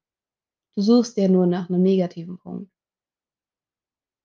Du 0.77 0.81
suchst 0.81 1.15
ja 1.15 1.29
nur 1.29 1.47
nach 1.47 1.69
'nem 1.69 1.81
negativen 1.83 2.37
Punkt. 2.37 2.69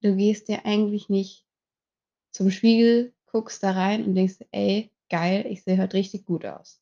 Du 0.03 0.17
gehst 0.17 0.49
ja 0.49 0.61
eigentlich 0.65 1.11
nicht 1.11 1.45
zum 2.33 2.51
Spiegel, 2.51 3.15
guckst 3.27 3.63
da 3.63 3.73
rein 3.73 4.05
und 4.05 4.15
denkst 4.17 4.39
„Ey, 4.53 4.93
geil, 5.11 5.47
ich 5.49 5.65
sehe 5.65 5.79
heute 5.79 5.95
richtig 5.99 6.27
gut 6.27 6.47
aus.“ 6.47 6.75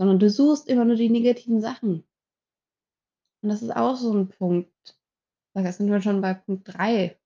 Sondern 0.00 0.18
du 0.18 0.28
suchst 0.28 0.68
immer 0.68 0.84
nur 0.84 0.96
die 0.96 1.08
negativen 1.08 1.60
Sachen. 1.60 2.04
Und 3.44 3.50
das 3.50 3.60
ist 3.62 3.76
auch 3.76 3.96
so 3.96 4.10
'n 4.14 4.28
Punkt. 4.28 4.70
Da 5.54 5.72
sind 5.72 5.90
wir 5.90 6.02
schon 6.02 6.20
bei 6.22 6.34
Punkt 6.34 6.62
3. 6.66 7.18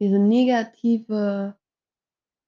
Diese 0.00 0.18
negative 0.18 1.56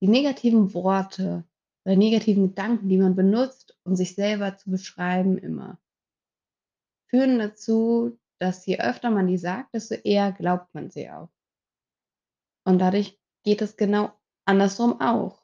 die 0.03 0.09
negativen 0.09 0.75
Worte 0.75 1.45
oder 1.87 1.97
negativen 1.97 2.49
Gedanken, 2.51 2.89
die 2.91 2.99
man 2.99 3.17
benutzt, 3.17 3.77
um 3.85 3.97
sich 3.97 4.15
selber 4.17 4.57
zu 4.59 4.71
beschreiben 4.71 5.39
immer 5.39 5.79
führen 7.09 7.39
dazu, 7.39 8.19
dass 8.39 8.67
je 8.67 8.79
öfter 8.81 9.11
man 9.11 9.27
die 9.27 9.39
sagt, 9.39 9.75
desto 9.75 9.95
eher 9.97 10.33
glaubt 10.33 10.75
man 10.75 10.91
sie 10.91 11.11
auch. 11.11 11.31
Und 12.67 12.81
dadurch 12.81 13.19
geht 13.45 13.63
es 13.63 13.77
genau 13.77 14.11
andersrum 14.45 15.01
auch. 15.01 15.43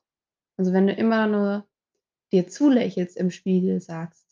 Also, 0.59 0.73
wenn 0.73 0.87
du 0.87 0.93
immer 0.93 1.27
nur 1.27 1.67
dir 2.33 2.49
zulächelst 2.49 3.17
im 3.17 3.31
Spiegel, 3.31 3.81
sagst: 3.81 4.27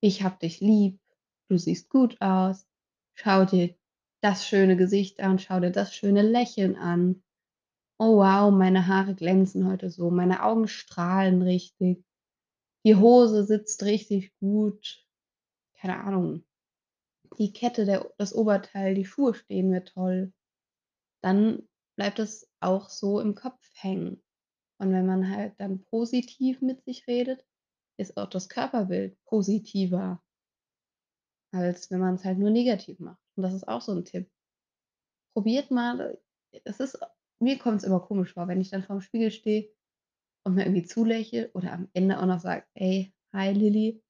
„Ich 0.00 0.22
habe 0.22 0.38
dich 0.38 0.60
lieb, 0.60 1.00
du 1.48 1.58
siehst 1.58 1.90
gut 1.90 2.20
aus, 2.20 2.66
schau 3.14 3.44
dir 3.44 3.74
das 4.22 4.46
schöne 4.46 4.76
Gesicht 4.76 5.20
an, 5.20 5.38
schau 5.38 5.60
dir 5.60 5.70
das 5.72 5.94
schöne 5.94 6.22
Lächeln 6.22 6.76
an. 6.76 7.22
Oh 7.98 8.18
wow, 8.18 8.52
meine 8.52 8.88
Haare 8.88 9.14
glänzen 9.14 9.66
heute 9.68 9.90
so, 9.90 10.10
meine 10.10 10.42
Augen 10.44 10.68
strahlen 10.68 11.42
richtig. 11.42 12.04
Die 12.86 12.96
Hose 12.96 13.44
sitzt 13.44 13.84
richtig 13.84 14.36
gut.“ 14.38 15.06
Keine 15.80 15.98
Ahnung. 16.04 16.44
Die 17.38 17.52
Kette, 17.52 17.84
der 17.84 18.12
das 18.18 18.34
Oberteil, 18.34 18.94
die 18.94 19.04
Schuhe 19.04 19.34
stehen 19.34 19.68
mir 19.70 19.84
toll. 19.84 20.32
Dann 21.22 21.68
bleibt 21.96 22.18
es 22.20 22.50
auch 22.60 22.90
so 22.90 23.20
im 23.20 23.34
Kopf 23.34 23.70
hängen. 23.74 24.22
Und 24.80 24.92
wenn 24.92 25.06
man 25.06 25.30
halt 25.30 25.54
dann 25.58 25.82
positiv 25.84 26.62
mit 26.62 26.84
sich 26.84 27.06
redet, 27.08 27.46
ist 27.98 28.16
auch 28.18 28.30
das 28.30 28.48
Körperbild 28.48 29.18
positiver 29.26 30.22
als 31.54 31.90
wenn 31.90 32.00
man's 32.00 32.24
halt 32.24 32.38
nur 32.38 32.50
negativ 32.50 32.98
macht. 32.98 33.20
Und 33.36 33.42
das 33.44 33.54
ist 33.54 33.68
auch 33.68 33.80
so 33.80 33.92
'n 33.92 34.04
Tipp. 34.04 34.28
Probiert 35.36 35.70
mal 35.70 36.18
es 36.64 36.80
ist 36.80 36.98
mir 37.40 37.58
kommt's 37.58 37.84
immer 37.84 38.00
komisch 38.00 38.32
vor, 38.32 38.48
wenn 38.48 38.58
ich 38.62 38.70
dann 38.70 38.82
vorm 38.82 39.02
Spiegel 39.02 39.30
stehe 39.30 39.68
und 40.44 40.54
mir 40.54 40.64
irgendwie 40.66 40.84
zulächle 40.84 41.50
oder 41.54 41.72
am 41.72 41.88
Ende 41.94 42.20
auch 42.20 42.26
noch 42.26 42.40
sage: 42.40 42.66
„Ey, 42.74 43.14
hi 43.32 43.52
Lilli, 43.52 44.02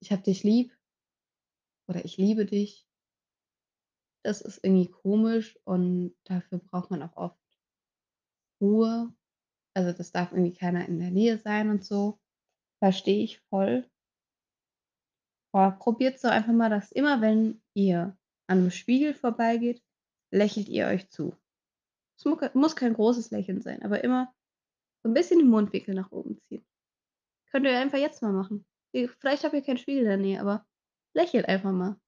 ich 0.00 0.12
habe 0.12 0.22
dich 0.22 0.44
lieb.“ 0.44 0.75
Oder 1.88 2.04
„Ich 2.04 2.16
liebe 2.16 2.46
dich.“ 2.46 2.82
Das 4.24 4.40
ist 4.40 4.58
irgendwie 4.64 4.88
komisch 4.90 5.58
und 5.64 6.14
dafür 6.24 6.58
braucht 6.58 6.90
man 6.90 7.02
auch 7.02 7.16
oft 7.16 7.36
Ruhe. 8.60 9.12
Also, 9.74 9.92
das 9.92 10.12
darf 10.12 10.32
irgendwie 10.32 10.54
keiner 10.54 10.88
in 10.88 10.98
der 11.00 11.10
Nähe 11.12 11.38
sein 11.38 11.70
und 11.70 11.84
so. 11.84 12.20
Verstehe 12.80 13.24
ich 13.24 13.40
voll. 13.50 13.88
Aber 15.54 15.76
probiert's 15.78 16.22
doch 16.22 16.30
einfach 16.30 16.52
mal, 16.52 16.70
dass 16.70 16.92
immer, 16.92 17.20
wenn 17.20 17.60
ihr 17.74 18.16
an 18.48 18.60
'nem 18.62 18.70
Spiegel 18.70 19.14
vorbeigeht, 19.14 19.82
lächelt 20.32 20.68
ihr 20.68 20.86
euch 20.86 21.10
zu. 21.10 21.34
Es 22.18 22.26
mu 22.26 22.36
muss 22.54 22.76
kein 22.76 22.94
großes 22.94 23.30
Lächeln 23.32 23.62
sein, 23.62 23.82
aber 23.82 24.04
immer 24.04 24.34
so 25.04 25.10
'n 25.10 25.14
bisschen 25.14 25.40
den 25.40 25.50
Mundwinkel 25.50 25.94
nach 25.94 26.12
oben 26.12 26.38
ziehen. 26.48 26.66
Könnt 27.50 27.66
ihr 27.66 27.78
einfach 27.78 27.98
jetzt 27.98 28.22
mal 28.22 28.32
machen. 28.32 28.66
Vielleicht 29.20 29.44
habt 29.44 29.54
ihr 29.54 29.62
keinen 29.62 29.78
Spiegel 29.78 30.02
in 30.02 30.08
der 30.08 30.16
Nähe, 30.18 30.40
aber 30.40 30.66
lächelt 31.16 31.48
einfach 31.48 31.72
mal. 31.72 31.98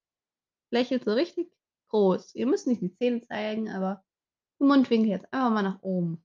Lächelt 0.70 1.04
so 1.04 1.12
richtig 1.12 1.50
groß. 1.88 2.34
Ihr 2.34 2.46
müsst 2.46 2.66
nicht 2.66 2.82
die 2.82 2.94
Zähne 2.94 3.22
zeigen, 3.22 3.70
aber 3.70 4.04
den 4.60 4.68
Mundwinkel 4.68 5.10
jetzt 5.10 5.32
einfach 5.32 5.50
mal 5.50 5.62
nach 5.62 5.82
oben 5.82 6.22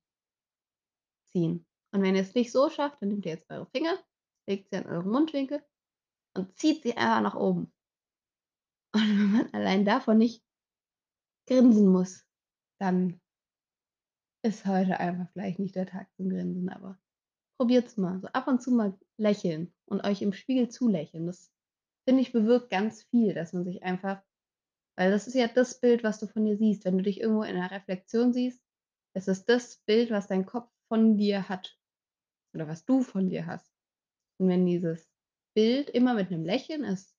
ziehen. 1.31 1.65
Und 1.91 2.01
wenn 2.01 2.15
ihr's 2.15 2.35
nicht 2.35 2.51
so 2.51 2.69
schafft, 2.69 3.01
dann 3.01 3.09
nehmt 3.09 3.25
ihr 3.25 3.33
jetzt 3.33 3.49
eure 3.49 3.67
Finger, 3.67 3.97
legt 4.47 4.69
sie 4.69 4.77
an 4.77 4.85
euren 4.85 5.09
Mundwinkel 5.09 5.63
und 6.35 6.57
zieht 6.57 6.83
sie 6.83 6.97
einfach 6.97 7.21
nach 7.21 7.35
oben. 7.35 7.71
Und 8.93 9.01
wenn 9.01 9.31
man 9.31 9.53
allein 9.53 9.85
davon 9.85 10.17
nicht 10.17 10.43
grinsen 11.47 11.87
muss, 11.87 12.25
dann 12.79 13.21
ist 14.43 14.65
heute 14.65 14.99
einfach 14.99 15.31
vielleicht 15.31 15.59
nicht 15.59 15.75
der 15.75 15.85
Tag 15.85 16.13
zum 16.15 16.29
Grinsen, 16.29 16.67
aber 16.69 16.99
probiert's 17.57 17.95
mal. 17.95 18.19
So 18.19 18.27
ab 18.27 18.47
und 18.47 18.61
zu 18.61 18.71
mal 18.71 18.99
lächeln 19.17 19.73
und 19.85 20.03
euch 20.03 20.21
im 20.21 20.33
Spiegel 20.33 20.69
zulächeln. 20.69 21.27
Das, 21.27 21.52
finde 22.07 22.21
ich, 22.21 22.31
bewirkt 22.33 22.69
ganz 22.71 23.03
viel, 23.03 23.33
dass 23.33 23.53
man 23.53 23.65
sich 23.65 23.83
einfach 23.83 24.23
weil 24.97 25.11
das 25.11 25.27
ist 25.27 25.35
ja 25.35 25.47
das 25.47 25.79
Bild, 25.81 26.03
was 26.03 26.19
du 26.19 26.27
von 26.27 26.45
dir 26.45 26.57
siehst. 26.57 26.85
Wenn 26.85 26.97
du 26.97 27.03
dich 27.03 27.21
irgendwo 27.21 27.43
in 27.43 27.55
'ner 27.55 27.71
Reflexion 27.71 28.33
siehst, 28.33 28.61
ist 29.15 29.27
es 29.29 29.45
das 29.45 29.77
Bild, 29.87 30.11
was 30.11 30.27
dein 30.27 30.45
Kopf 30.45 30.71
von 30.89 31.17
dir 31.17 31.49
hat 31.49 31.79
oder 32.55 32.67
was 32.67 32.85
du 32.85 33.03
von 33.03 33.29
dir 33.29 33.47
hast. 33.47 33.71
Und 34.39 34.49
wenn 34.49 34.65
dieses 34.67 35.09
Bild 35.55 35.89
immer 35.91 36.13
mit 36.15 36.31
'nem 36.31 36.45
Lächeln 36.45 36.83
ist, 36.85 37.15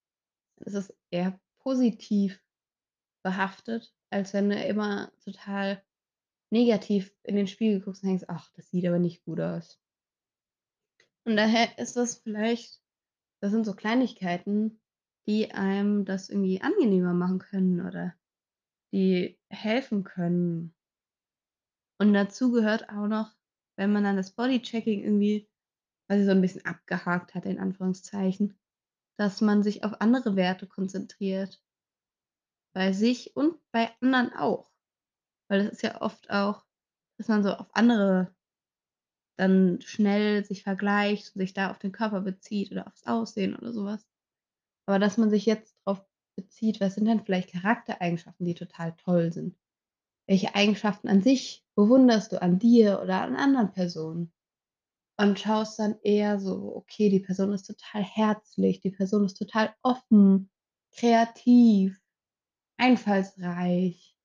dann 0.58 0.68
ist 0.68 0.74
es 0.74 0.94
eher 1.12 1.40
positiv 1.60 2.42
behaftet, 3.24 3.94
als 4.10 4.34
wenn 4.34 4.50
du 4.50 4.56
immer 4.64 5.12
total 5.24 5.82
negativ 6.52 7.14
in 7.24 7.36
den 7.36 7.48
Spiegel 7.48 7.80
guckst 7.82 8.02
und 8.04 8.10
denkst: 8.10 8.24
„Ach, 8.28 8.50
das 8.56 8.70
sieht 8.70 8.86
aber 8.86 8.98
nicht 9.00 9.24
gut 9.24 9.40
aus.“ 9.40 9.76
Und 11.26 11.36
daher 11.36 11.78
ist 11.78 11.96
das 11.96 12.16
vielleicht 12.16 12.80
das 13.44 13.52
sind 13.52 13.66
so 13.66 13.74
Kleinigkeiten, 13.74 14.80
die 15.28 15.52
einem 15.52 16.06
das 16.06 16.30
irgendwie 16.30 16.62
angenehmer 16.62 17.14
machen 17.14 17.38
können 17.40 17.86
oder 17.86 18.14
die 18.92 19.38
helfen 19.50 20.04
können. 20.04 20.74
Und 22.00 22.12
dazu 22.12 22.50
gehört 22.50 22.88
auch 22.88 23.06
noch, 23.06 23.32
wenn 23.76 23.92
man 23.92 24.02
dann 24.04 24.16
das 24.16 24.32
Bodychecking 24.32 25.02
irgendwie 25.02 25.48
quasi 26.08 26.24
so 26.24 26.32
'n 26.32 26.40
bisschen 26.42 26.64
abgehakt 26.66 27.34
hat 27.34 27.46
in 27.46 27.58
Anführungszeichen, 27.60 28.58
dass 29.18 29.40
man 29.40 29.62
sich 29.62 29.84
auf 29.84 30.00
andere 30.00 30.36
Werte 30.36 30.66
konzentriert. 30.66 31.60
Bei 32.76 32.92
sich 32.92 33.36
und 33.36 33.56
bei 33.70 33.92
anderen 34.00 34.32
auch. 34.32 34.72
Weil 35.48 35.64
das 35.64 35.72
ist 35.74 35.82
ja 35.82 36.02
oft 36.02 36.30
auch, 36.30 36.66
dass 37.18 37.28
man 37.28 37.42
so 37.42 37.52
auf 37.54 37.68
andere 37.76 38.34
dann 39.36 39.80
schnell 39.82 40.44
sich 40.44 40.62
vergleicht, 40.62 41.32
sich 41.34 41.52
da 41.54 41.70
auf 41.70 41.78
den 41.78 41.92
Körper 41.92 42.20
bezieht 42.22 42.72
oder 42.72 42.86
aufs 42.86 43.06
Aussehen 43.06 43.56
oder 43.56 43.72
so 43.72 43.84
was. 43.84 44.06
Aber 44.86 44.98
dass 44.98 45.18
man 45.18 45.30
sich 45.30 45.46
jetzt 45.46 45.76
drauf 45.84 46.04
bezieht, 46.36 46.80
was 46.80 46.94
sind 46.96 47.06
denn 47.06 47.24
vielleicht 47.24 47.52
Charaktereigenschaften, 47.52 48.46
die 48.46 48.54
total 48.54 48.94
toll 48.96 49.32
sind? 49.32 49.56
Welche 50.28 50.54
Eigenschaften 50.54 51.08
an 51.08 51.22
sich 51.22 51.64
bewunderst 51.76 52.32
du 52.32 52.42
an 52.42 52.58
dir 52.58 53.00
oder 53.02 53.22
an 53.22 53.36
anderen 53.36 53.72
Personen? 53.72 54.32
Und 55.18 55.40
schaust 55.40 55.78
dann 55.80 55.96
eher 56.02 56.38
so: 56.40 56.76
Okay, 56.76 57.08
die 57.10 57.20
Person 57.20 57.52
ist 57.52 57.66
total 57.66 58.02
herzlich, 58.04 58.80
die 58.80 58.90
Person 58.92 59.24
ist 59.24 59.34
total 59.38 59.74
offen, 59.82 60.50
kreativ, 60.96 62.00
einfallsreich 62.78 64.16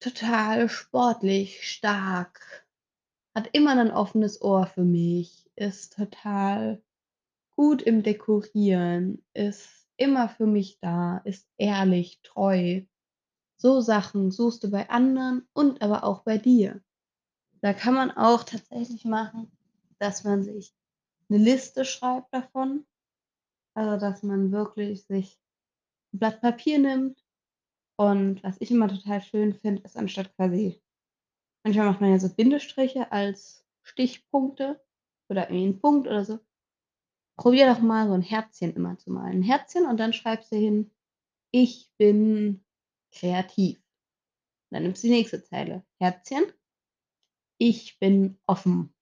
total 0.00 0.68
sportlich, 0.68 1.68
stark, 1.68 2.63
hat 3.34 3.48
immer 3.52 3.74
'nen 3.74 3.90
offenes 3.92 4.40
Ohr 4.42 4.66
für 4.66 4.84
mich, 4.84 5.50
ist 5.56 5.94
total 5.96 6.82
gut 7.56 7.82
im 7.82 8.02
Dekorieren, 8.04 9.24
ist 9.34 9.88
immer 9.98 10.28
für 10.30 10.46
mich 10.46 10.78
da, 10.80 11.18
ist 11.24 11.48
ehrlich, 11.58 12.20
treu. 12.24 12.82
So 13.58 13.80
Sachen 13.82 14.30
suchst 14.32 14.64
du 14.64 14.70
bei 14.72 14.90
anderen 14.90 15.48
und 15.54 15.82
aber 15.82 16.04
auch 16.04 16.24
bei 16.24 16.38
dir. 16.38 16.82
Da 17.62 17.74
kann 17.74 17.94
man 17.94 18.10
auch 18.12 18.44
tatsächlich 18.44 19.04
machen, 19.06 19.52
dass 20.00 20.24
man 20.24 20.42
sich 20.44 20.74
'ne 21.30 21.38
Liste 21.38 21.84
schreibt 21.86 22.34
davon. 22.34 22.86
Also, 23.74 23.98
dass 24.00 24.22
man 24.24 24.52
wirklich 24.52 25.06
sich 25.06 25.38
'n 26.14 26.20
Blatt 26.20 26.40
Papier 26.42 26.78
nimmt 26.80 27.24
und 27.98 28.42
was 28.44 28.56
ich 28.60 28.70
immer 28.72 28.88
total 28.88 29.22
schön 29.22 29.54
finde, 29.54 29.82
ist 29.84 29.96
anstatt 29.98 30.34
quasi 30.36 30.80
manchmal 31.64 31.86
macht 31.88 32.00
man 32.02 32.10
ja 32.12 32.18
so 32.20 32.28
Bindestriche 32.28 33.10
als 33.12 33.64
Stichpunkte 33.82 34.80
oder 35.30 35.50
irgendwie 35.50 35.66
'n 35.66 35.80
Punkt 35.80 36.06
oder 36.08 36.24
so. 36.24 36.38
Probier 37.36 37.66
doch 37.72 37.80
mal 37.80 38.08
so 38.08 38.14
'n 38.14 38.22
Herzchen 38.22 38.74
immer 38.74 38.98
zu 38.98 39.12
malen. 39.12 39.38
'N 39.38 39.42
Herzchen 39.44 39.86
und 39.86 39.98
dann 40.00 40.12
schreibst 40.14 40.52
du 40.52 40.56
hin: 40.56 40.90
„Ich 41.52 41.90
bin 41.98 42.64
kreativ.“ 43.12 43.80
Dann 44.70 44.84
nimmst 44.84 45.02
du 45.04 45.08
die 45.08 45.14
nächste 45.14 45.42
Zeile: 45.44 45.84
„Herzchen, 46.00 46.44
ich 47.58 47.98
bin 47.98 48.38
offen.“ 48.46 48.92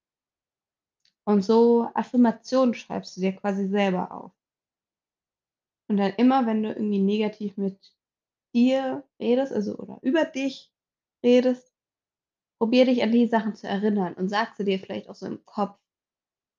Und 1.27 1.45
so 1.45 1.89
Affirmationen 1.95 2.75
schreibst 2.75 3.17
du 3.17 3.21
dir 3.21 3.33
quasi 3.33 3.69
selber 3.69 4.11
auf. 4.13 4.33
Und 5.91 5.97
dann 5.97 6.13
immer, 6.17 6.47
wenn 6.47 6.63
du 6.63 6.71
irgendwie 6.71 6.99
negativ 7.01 7.57
mit 7.57 7.79
dir 8.55 9.05
redest, 9.21 9.53
also 9.53 9.77
oder 9.79 9.99
über 10.03 10.25
dich 10.25 10.73
redest, 11.25 11.72
probier 12.63 12.85
dich 12.85 13.03
an 13.03 13.11
die 13.11 13.27
Sachen 13.27 13.57
zu 13.57 13.67
erinnern 13.67 14.15
und 14.15 14.29
sag 14.29 14.55
sie 14.55 14.65
dir 14.65 14.79
vielleicht 14.79 15.09
auch 15.09 15.17
so 15.17 15.27
im 15.27 15.45
Kopf, 15.47 15.77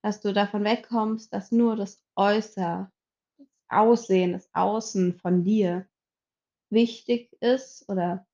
dass 0.04 0.20
du 0.22 0.34
davon 0.34 0.66
wegkommst, 0.66 1.34
dass 1.34 1.54
nur 1.54 1.78
das 1.78 2.04
Äußer 2.18 2.92
das 3.40 3.48
Aussehen, 3.70 4.34
das 4.34 4.50
Außen 4.54 5.16
von 5.20 5.46
dir 5.46 5.88
wichtig 6.72 7.32
ist 7.42 7.90
oder 7.90 8.28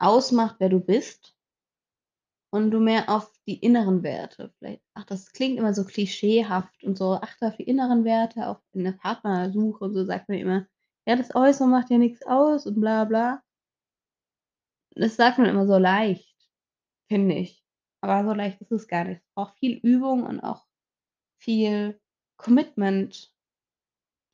ausmacht, 0.00 0.56
wer 0.60 0.70
du 0.70 0.80
bist 0.80 1.34
und 2.52 2.70
du 2.70 2.80
mehr 2.80 3.08
auf 3.10 3.30
die 3.46 3.58
inneren 3.58 4.02
Werte 4.02 4.52
vielleicht 4.58 4.82
ach, 4.94 5.04
das 5.04 5.32
klingt 5.32 5.58
immer 5.58 5.74
so 5.74 5.84
klischeehaft 5.84 6.82
und 6.82 6.96
so: 6.96 7.12
„Achte 7.14 7.46
auf 7.48 7.56
die 7.56 7.64
inneren 7.64 8.04
Werte, 8.04 8.48
auch 8.48 8.60
in 8.72 8.84
der 8.84 8.92
Partnersuche“, 8.92 9.84
und 9.84 9.92
so 9.94 10.04
sagt 10.04 10.28
man 10.30 10.38
immer: 10.38 10.66
„Ja, 11.06 11.16
das 11.16 11.34
Äußere 11.34 11.68
macht 11.68 11.90
ja 11.90 11.98
nix 11.98 12.22
aus“ 12.26 12.66
und 12.66 12.80
bla 12.80 13.04
bla. 13.04 13.42
Das 14.96 15.16
sagt 15.16 15.38
man 15.38 15.46
immer 15.48 15.66
so 15.66 15.76
leicht, 15.78 16.27
finde 17.08 17.36
ich. 17.36 17.64
Aber 18.02 18.24
so 18.28 18.34
leicht 18.34 18.60
ist 18.60 18.72
es 18.72 18.88
gar 18.88 19.04
nicht. 19.04 19.22
Es 19.22 19.34
braucht 19.34 19.58
viel 19.58 19.78
Übung 19.82 20.24
und 20.24 20.40
auch 20.40 20.66
viel 21.40 22.00
Commitment, 22.38 23.32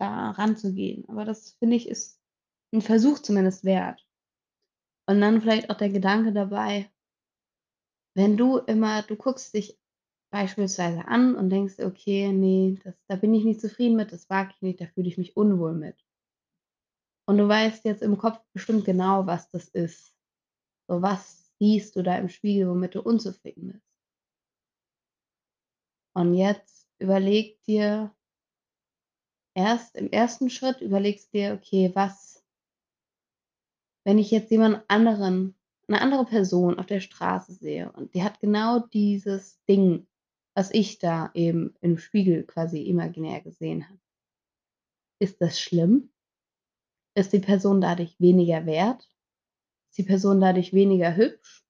da 0.01 0.31
ranzugehen. 0.33 1.09
Aber 1.09 1.25
das 1.25 1.53
finde 1.59 1.77
ich, 1.77 1.89
ist 1.89 2.21
'n 2.73 2.83
Versuch 2.83 3.21
zumindest 3.21 3.65
wert. 3.65 4.01
Und 5.09 5.21
dann 5.21 5.41
vielleicht 5.43 5.69
auch 5.71 5.77
der 5.77 5.91
Gedanke 5.91 6.33
dabei 6.33 6.89
wenn 8.17 8.37
du 8.37 8.59
immer 8.59 9.03
du 9.03 9.17
guckst 9.17 9.55
dich 9.55 9.77
beispielsweise 10.31 11.07
an 11.09 11.35
und 11.35 11.51
denkst: 11.51 11.81
„Okay, 11.81 12.33
ne, 12.33 12.79
das 12.85 12.95
da 13.09 13.17
bin 13.17 13.35
ich 13.35 13.45
nicht 13.45 13.61
zufrieden 13.61 13.97
mit, 13.97 14.13
das 14.13 14.29
mag 14.29 14.51
ich 14.55 14.63
nicht, 14.63 14.81
da 14.81 14.87
fühle 14.87 15.09
ich 15.09 15.19
mich 15.19 15.37
unwohl 15.37 15.75
mit.“ 15.75 15.97
Und 17.29 17.39
du 17.39 17.49
weißt 17.49 17.85
jetzt 17.85 18.03
im 18.03 18.19
Kopf 18.19 18.39
bestimmt 18.53 18.85
genau, 18.85 19.27
was 19.27 19.49
das 19.51 19.69
ist. 19.69 20.15
So, 20.89 21.03
was 21.03 21.44
siehst 21.61 21.97
du 21.97 22.03
da 22.03 22.17
im 22.19 22.29
Spiegel, 22.29 22.69
womit 22.69 22.95
du 22.95 23.03
unzufrieden 23.03 23.69
bist? 23.73 23.81
Und 26.17 26.35
jetzt 26.35 26.87
überleg 27.01 27.61
dir 27.65 28.15
erst 29.57 29.95
im 29.97 30.09
1. 30.11 30.51
Schritt 30.51 30.81
überlegst 30.81 31.33
dir: 31.33 31.55
„Okay, 31.55 31.93
was“ 31.95 32.41
„wenn 34.07 34.19
ich 34.19 34.31
jetzt 34.31 34.51
jemand 34.51 34.83
anderen 34.89 35.55
'ne 35.89 36.01
andere 36.01 36.25
Person 36.27 36.79
auf 36.79 36.87
der 36.87 37.01
Straße 37.01 37.53
sehe 37.55 37.91
und 37.93 38.15
die 38.15 38.23
hat 38.23 38.39
genau 38.41 38.79
dieses 38.93 39.59
Ding, 39.67 40.07
was 40.55 40.71
ich 40.73 40.99
da 40.99 41.31
eben 41.35 41.75
im 41.81 41.97
Spiegel 41.99 42.45
quasi 42.45 42.83
imaginär 42.83 43.41
gesehen 43.41 43.89
habe“ 43.89 43.99
„ist 45.23 45.41
das 45.41 45.59
schlimm?“ 45.61 46.09
„Ist 47.17 47.33
die 47.33 47.39
Person 47.39 47.81
dadurch 47.81 48.19
weniger 48.19 48.67
wert? 48.67 49.07
Ist 49.97 49.99
die 49.99 50.03
Person 50.09 50.41
dadurch 50.41 50.73
weniger 50.73 51.15
hübsch?“ 51.15 51.61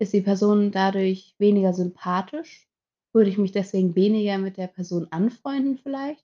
„Ist 0.00 0.12
die 0.12 0.22
Person 0.22 0.72
dadurch 0.72 1.36
weniger 1.38 1.72
sympathisch? 1.72 2.68
Würde 3.12 3.30
ich 3.30 3.38
mich 3.38 3.52
deswegen 3.52 3.94
weniger 3.94 4.38
mit 4.38 4.56
der 4.56 4.66
Person 4.66 5.06
anfreunden 5.12 5.78
vielleicht?“ 5.78 6.20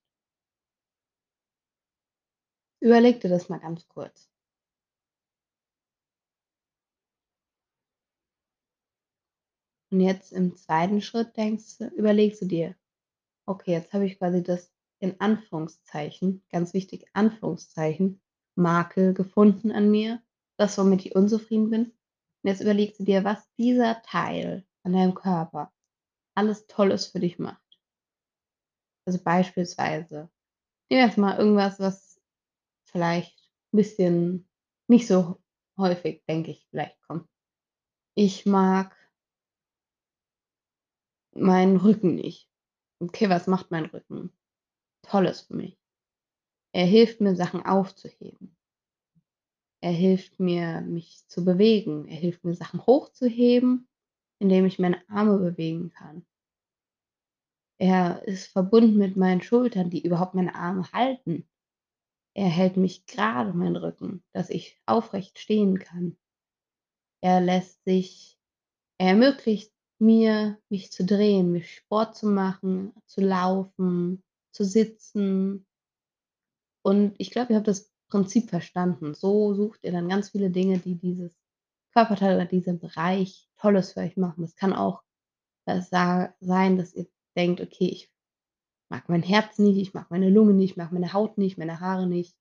Überleg 2.83 3.21
dir 3.21 3.29
das 3.29 3.49
mal 3.51 3.59
ganz 3.61 3.87
kurz. 3.89 4.27
Und 9.93 10.01
jetzt 10.01 10.33
im 10.33 10.57
2. 10.57 11.01
Schritt 11.01 11.37
denkst 11.37 11.79
du 11.79 11.87
überlegst 11.89 12.41
du 12.43 12.47
dir: 12.47 12.77
„Okay, 13.47 13.73
jetzt 13.73 13.93
habe 13.93 14.07
ich 14.07 14.19
quasi 14.19 14.43
das 14.43 14.73
in 15.01 15.21
Anführungszeichen, 15.21 16.43
ganz 16.53 16.75
wichtig, 16.75 17.07
Anführungszeichen, 17.15 18.21
Makel 18.57 19.15
gefunden 19.15 19.73
an 19.73 19.91
mir, 19.91 20.23
das, 20.61 20.79
womit 20.79 21.07
ich 21.07 21.17
unzufrieden 21.17 21.71
bin.“ 21.71 21.83
Und 21.87 22.49
jetzt 22.51 22.61
überlegst 22.63 23.01
du 23.01 23.05
dir, 23.05 23.25
was 23.25 23.43
dieser 23.59 24.03
Teil 24.03 24.67
an 24.85 24.93
deinem 24.95 25.15
Körper 25.15 25.73
alles 26.37 26.67
Tolles 26.69 27.07
für 27.09 27.21
dich 27.21 27.39
macht. 27.39 27.63
Also, 29.07 29.19
beispielsweise 29.23 30.31
nehmen 30.91 31.03
wir 31.03 31.07
jetzt 31.07 31.19
mal 31.19 31.39
irgendwas, 31.39 31.81
was 31.81 32.21
vielleicht 32.85 33.39
'n 33.73 33.79
bisschen 33.79 34.51
nicht 34.89 35.09
so 35.09 35.41
häufig, 35.79 36.25
denke 36.29 36.53
ich, 36.53 36.67
vielleicht 36.71 37.01
kommt. 37.03 37.29
Ich 38.17 38.47
mag 38.47 38.97
meinen 41.35 41.77
Rücken 41.77 42.15
nicht. 42.17 42.49
Okay, 43.01 43.29
was 43.29 43.47
macht 43.47 43.71
mein 43.71 43.87
Rücken 43.87 44.33
Tolles 45.03 45.43
für 45.43 45.55
mich? 45.57 45.79
Er 46.73 46.87
hilft 46.87 47.21
mir, 47.21 47.37
Sachen 47.37 47.65
aufzuheben. 47.65 48.57
Er 49.83 49.93
hilft 49.93 50.39
mir, 50.41 50.83
mich 50.83 51.27
zu 51.27 51.45
bewegen. 51.45 52.07
Er 52.07 52.17
hilft 52.17 52.45
mir, 52.45 52.55
Sachen 52.55 52.85
hochzuheben, 52.87 53.89
indem 54.39 54.67
ich 54.67 54.79
meine 54.79 55.03
Arme 55.09 55.39
bewegen 55.39 55.91
kann. 55.91 56.27
Er 57.79 58.23
ist 58.27 58.49
verbunden 58.49 58.99
mit 58.99 59.17
meinen 59.17 59.41
Schultern, 59.41 59.89
die 59.89 60.05
überhaupt 60.05 60.35
meine 60.35 60.55
Arme 60.55 60.91
halten. 60.93 61.49
Er 62.35 62.49
hält 62.49 62.77
mich 62.77 63.07
gerade, 63.07 63.55
meinen 63.55 63.77
Rücken, 63.77 64.23
dass 64.33 64.51
ich 64.51 64.79
aufrecht 64.87 65.39
stehen 65.39 65.79
kann. 65.79 66.17
Er 67.23 67.41
lässt 67.41 67.83
sich 67.85 68.41
er 69.01 69.09
ermöglicht 69.13 69.73
mir, 69.99 70.61
mich 70.69 70.93
zu 70.93 71.07
drehen, 71.07 71.53
mir 71.53 71.63
Sport 71.63 72.17
zu 72.17 72.27
machen, 72.27 72.93
zu 73.07 73.23
laufen, 73.23 74.23
zu 74.53 74.63
sitzen. 74.63 75.67
Und 76.85 77.15
ich 77.17 77.31
glaube, 77.31 77.55
ihr 77.55 77.57
habt 77.57 77.69
das 77.69 77.91
Prinzip 78.11 78.51
verstanden. 78.51 79.15
So 79.15 79.55
sucht 79.55 79.81
ihr 79.85 79.93
dann 79.93 80.09
ganz 80.11 80.31
viele 80.31 80.51
Dinge, 80.51 80.79
die 80.81 80.97
dieses 80.97 81.39
Körperteil 81.95 82.37
oder 82.37 82.47
diesen 82.47 82.81
Bereich 82.81 83.49
Tolles 83.59 83.93
für 83.95 84.01
euch 84.01 84.17
machen. 84.19 84.45
Es 84.45 84.57
kann 84.57 84.75
auch, 84.75 85.03
äh, 85.67 85.81
sa 85.83 86.35
sein, 86.41 86.79
dass 86.79 86.95
ihr 86.95 87.07
denkt: 87.37 87.61
„Okay, 87.63 87.89
ich 87.89 88.11
mag 88.91 89.09
mein 89.09 89.23
Herz 89.23 89.59
nicht, 89.59 89.79
ich 89.79 89.95
mag 89.95 90.11
meine 90.11 90.31
Lunge 90.31 90.55
nicht, 90.55 90.73
ich 90.73 90.77
mag 90.77 90.93
meine 90.93 91.13
Haut 91.13 91.39
nicht, 91.39 91.59
meine 91.59 91.81
Haare 91.81 92.07
nicht, 92.07 92.37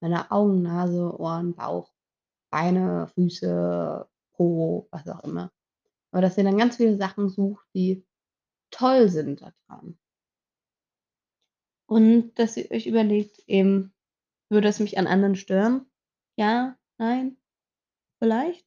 meine 0.00 0.30
Augen, 0.32 0.62
Nase, 0.62 1.18
Ohren, 1.20 1.54
Bauch, 1.54 1.92
Beine, 2.50 3.08
Füße, 3.14 4.08
Po“, 4.34 4.88
was 4.92 5.08
auch 5.08 5.24
immer. 5.24 5.52
Aber 6.12 6.22
dass 6.22 6.38
ihr 6.38 6.44
dann 6.44 6.58
ganz 6.58 6.76
viele 6.78 6.96
Sachen 6.98 7.28
sucht, 7.30 7.66
die 7.74 8.04
toll 8.72 9.08
sind 9.10 9.42
da 9.42 9.52
dran. 9.68 9.98
Und 11.86 12.38
dass 12.38 12.56
ihr 12.56 12.70
euch 12.70 12.86
überlegt 12.86 13.42
eben: 13.46 13.92
„Würde 14.52 14.66
es 14.68 14.80
mich 14.80 14.98
an 14.98 15.06
anderen 15.06 15.36
stören? 15.36 15.86
Ja, 16.36 16.76
nein, 16.98 17.36
vielleicht?“ 18.22 18.62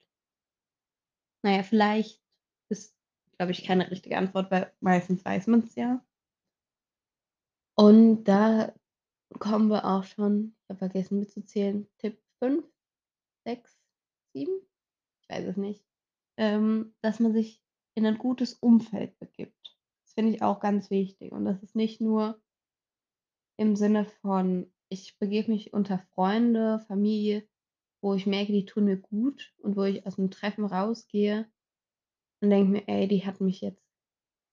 Na 1.45 1.51
ja, 1.57 1.63
vielleicht 1.63 2.21
ist, 2.69 2.95
glaube 3.37 3.51
ich, 3.51 3.65
keine 3.65 3.91
richtige 3.91 4.17
Antwort, 4.17 4.49
weil 4.49 4.71
meistens 4.79 5.25
weiß 5.25 5.47
man's 5.47 5.75
ja. 5.75 6.03
Und 7.77 8.25
da 8.25 8.73
kommen 9.39 9.69
wir 9.69 9.85
auch 9.85 10.03
schon 10.05 10.55
ich 10.63 10.69
habe 10.69 10.79
vergessen 10.79 11.19
mitzuzählen, 11.19 11.87
Tipp 11.99 12.19
5, 12.39 12.65
6, 13.45 13.79
7? 14.35 14.53
Ich 15.23 15.29
weiß 15.29 15.45
es 15.47 15.57
nicht. 15.57 15.85
Ähm, 16.37 16.95
dass 17.01 17.19
man 17.19 17.33
sich 17.33 17.63
in 17.95 18.03
'nen 18.03 18.17
gutes 18.19 18.55
Umfeld 18.55 19.19
begibt. 19.19 19.77
Das 20.05 20.13
finde 20.15 20.33
ich 20.33 20.41
auch 20.43 20.59
ganz 20.61 20.89
wichtig. 20.91 21.31
Und 21.33 21.45
das 21.45 21.63
ist 21.63 21.75
nicht 21.75 22.01
nur 22.01 22.41
im 23.59 23.75
Sinne 23.75 24.05
von, 24.05 24.72
ich 24.93 25.17
begebe 25.19 25.51
mich 25.51 25.73
unter 25.73 25.99
Freunde, 25.99 26.79
Familie, 26.87 27.47
wo 28.01 28.15
ich 28.15 28.27
merke, 28.27 28.53
die 28.53 28.65
tun 28.65 28.85
mir 28.85 28.97
gut 28.97 29.53
und 29.59 29.75
wo 29.77 29.83
ich 29.83 30.05
aus 30.07 30.17
'nem 30.19 30.31
Treffen 30.31 30.65
rausgehe 30.65 31.47
und 32.41 32.49
denke 32.51 32.71
mir: 32.71 32.87
„Ey, 32.89 33.07
die 33.07 33.25
hat 33.25 33.41
mich 33.41 33.61
jetzt“ 33.61 33.83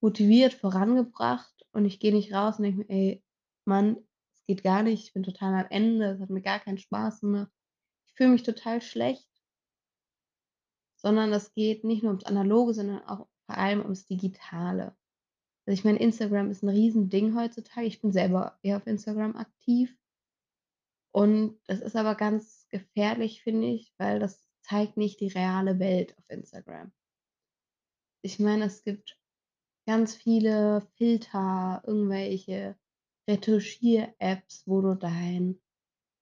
motiviert 0.02 0.54
vorangebracht 0.54 1.66
und 1.72 1.84
ich 1.86 2.00
gehe 2.00 2.14
nicht 2.14 2.32
raus 2.34 2.58
und 2.58 2.64
denke 2.64 2.80
mir: 2.80 2.90
„Ey, 2.90 3.24
Mann, 3.66 3.98
es 4.34 4.44
geht 4.46 4.62
gar 4.64 4.82
nicht, 4.84 5.04
ich 5.06 5.12
bin 5.14 5.22
total 5.24 5.54
am 5.54 5.66
Ende, 5.70 6.06
es 6.12 6.20
hat 6.20 6.30
mir 6.30 6.42
gar 6.42 6.60
keinen 6.60 6.78
Spaß 6.78 7.20
gemacht. 7.22 7.52
Ich 8.08 8.14
fühle 8.14 8.30
mich 8.30 8.44
total 8.44 8.82
schlecht.“ 8.82 9.26
Sondern 11.02 11.32
es 11.32 11.54
geht 11.54 11.82
nicht 11.82 12.02
nur 12.02 12.10
ums 12.12 12.24
Analoge, 12.26 12.74
sondern 12.74 13.02
auch 13.06 13.26
vor 13.46 13.56
allem 13.56 13.80
ums 13.80 14.04
Digitale. 14.04 14.94
Also, 15.66 15.74
ich 15.80 15.84
meine, 15.84 16.00
Instagram 16.00 16.50
ist 16.50 16.62
'n 16.64 16.70
Riesending 16.70 17.36
heutzutage. 17.36 17.86
Ich 17.86 18.00
bin 18.02 18.12
selber 18.12 18.58
eher 18.62 18.78
auf 18.78 18.86
Instagram 18.88 19.36
aktiv. 19.36 19.96
Und 21.14 21.58
das 21.66 21.80
ist 21.80 21.96
aber 21.96 22.14
ganz 22.14 22.66
gefährlich, 22.70 23.42
finde 23.42 23.68
ich, 23.68 23.92
weil 23.98 24.20
das 24.20 24.48
zeigt 24.62 24.96
nicht 24.96 25.20
die 25.20 25.28
reale 25.28 25.78
Welt 25.78 26.16
auf 26.18 26.24
Instagram. 26.28 26.92
Ich 28.24 28.38
meine, 28.38 28.64
es 28.66 28.82
gibt 28.84 29.18
ganz 29.86 30.14
viele 30.14 30.82
Filter, 30.96 31.82
irgendwelche 31.86 32.78
Retuschier-Apps, 33.28 34.64
wo 34.66 34.80
du 34.82 34.94
dein 34.96 35.60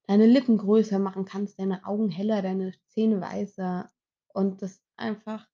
deine 0.08 0.26
Lippen 0.26 0.58
größer 0.58 0.98
machen 0.98 1.24
kannst, 1.26 1.58
deine 1.60 1.86
Augen 1.86 2.10
heller, 2.10 2.42
deine 2.42 2.72
Zähne 2.88 3.20
weißer 3.20 3.92
und 4.34 4.62
das 4.62 4.82
einfach 4.96 5.48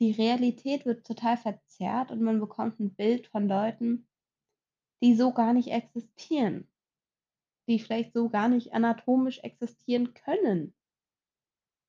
die 0.00 0.12
Realität 0.12 0.84
wird 0.84 1.06
total 1.06 1.38
verzerrt 1.38 2.10
und 2.10 2.20
man 2.20 2.38
bekommt 2.38 2.78
'n 2.80 2.94
Bild 2.94 3.28
von 3.28 3.48
Leuten, 3.48 4.06
die 5.02 5.14
so 5.14 5.32
gar 5.32 5.54
nicht 5.54 5.68
existieren, 5.68 6.68
die 7.66 7.78
vielleicht 7.78 8.12
so 8.12 8.28
gar 8.28 8.48
nicht 8.48 8.72
anatomisch 8.72 9.38
existieren 9.40 10.14
können. 10.14 10.74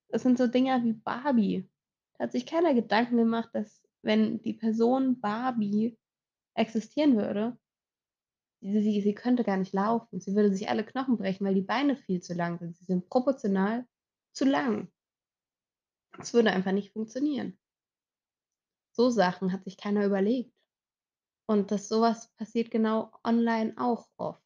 Das 0.10 0.24
sind 0.24 0.38
so 0.38 0.48
Dinger 0.48 0.84
wie 0.84 0.94
Barbie. 0.94 1.70
Da 2.18 2.26
hat 2.26 2.32
sich 2.32 2.46
keiner 2.46 2.74
Gedanken 2.74 3.18
gemacht, 3.18 3.50
dass, 3.54 3.84
wenn 4.02 4.42
die 4.42 4.54
Person 4.54 5.20
Barbie 5.20 5.98
existieren 6.56 7.18
würde 7.18 7.58
sie 8.62 9.02
sie 9.02 9.14
könnte 9.14 9.44
gar 9.44 9.58
nicht 9.58 9.74
laufen. 9.74 10.20
Sie 10.20 10.36
würde 10.36 10.52
sich 10.52 10.70
alle 10.70 10.84
Knochen 10.84 11.18
brechen, 11.18 11.46
weil 11.46 11.56
die 11.56 11.62
Beine 11.62 11.96
viel 11.96 12.22
zu 12.22 12.34
lang 12.34 12.60
sind. 12.60 12.76
Sie 12.76 12.86
sind 12.86 13.10
proportional 13.10 13.88
zu 14.34 14.46
lang. 14.46 14.92
Es 16.20 16.34
würde 16.34 16.52
einfach 16.52 16.72
nicht 16.72 16.94
funktionieren. 16.94 17.60
So 18.92 19.10
Sachen 19.10 19.52
hat 19.52 19.64
sich 19.64 19.78
keiner 19.78 20.06
überlegt. 20.06 20.54
Und 21.46 21.72
dass 21.72 21.88
so 21.88 22.02
was 22.02 22.34
passiert 22.34 22.72
genau 22.72 23.12
online 23.24 23.74
auch 23.78 24.08
oft. 24.18 24.44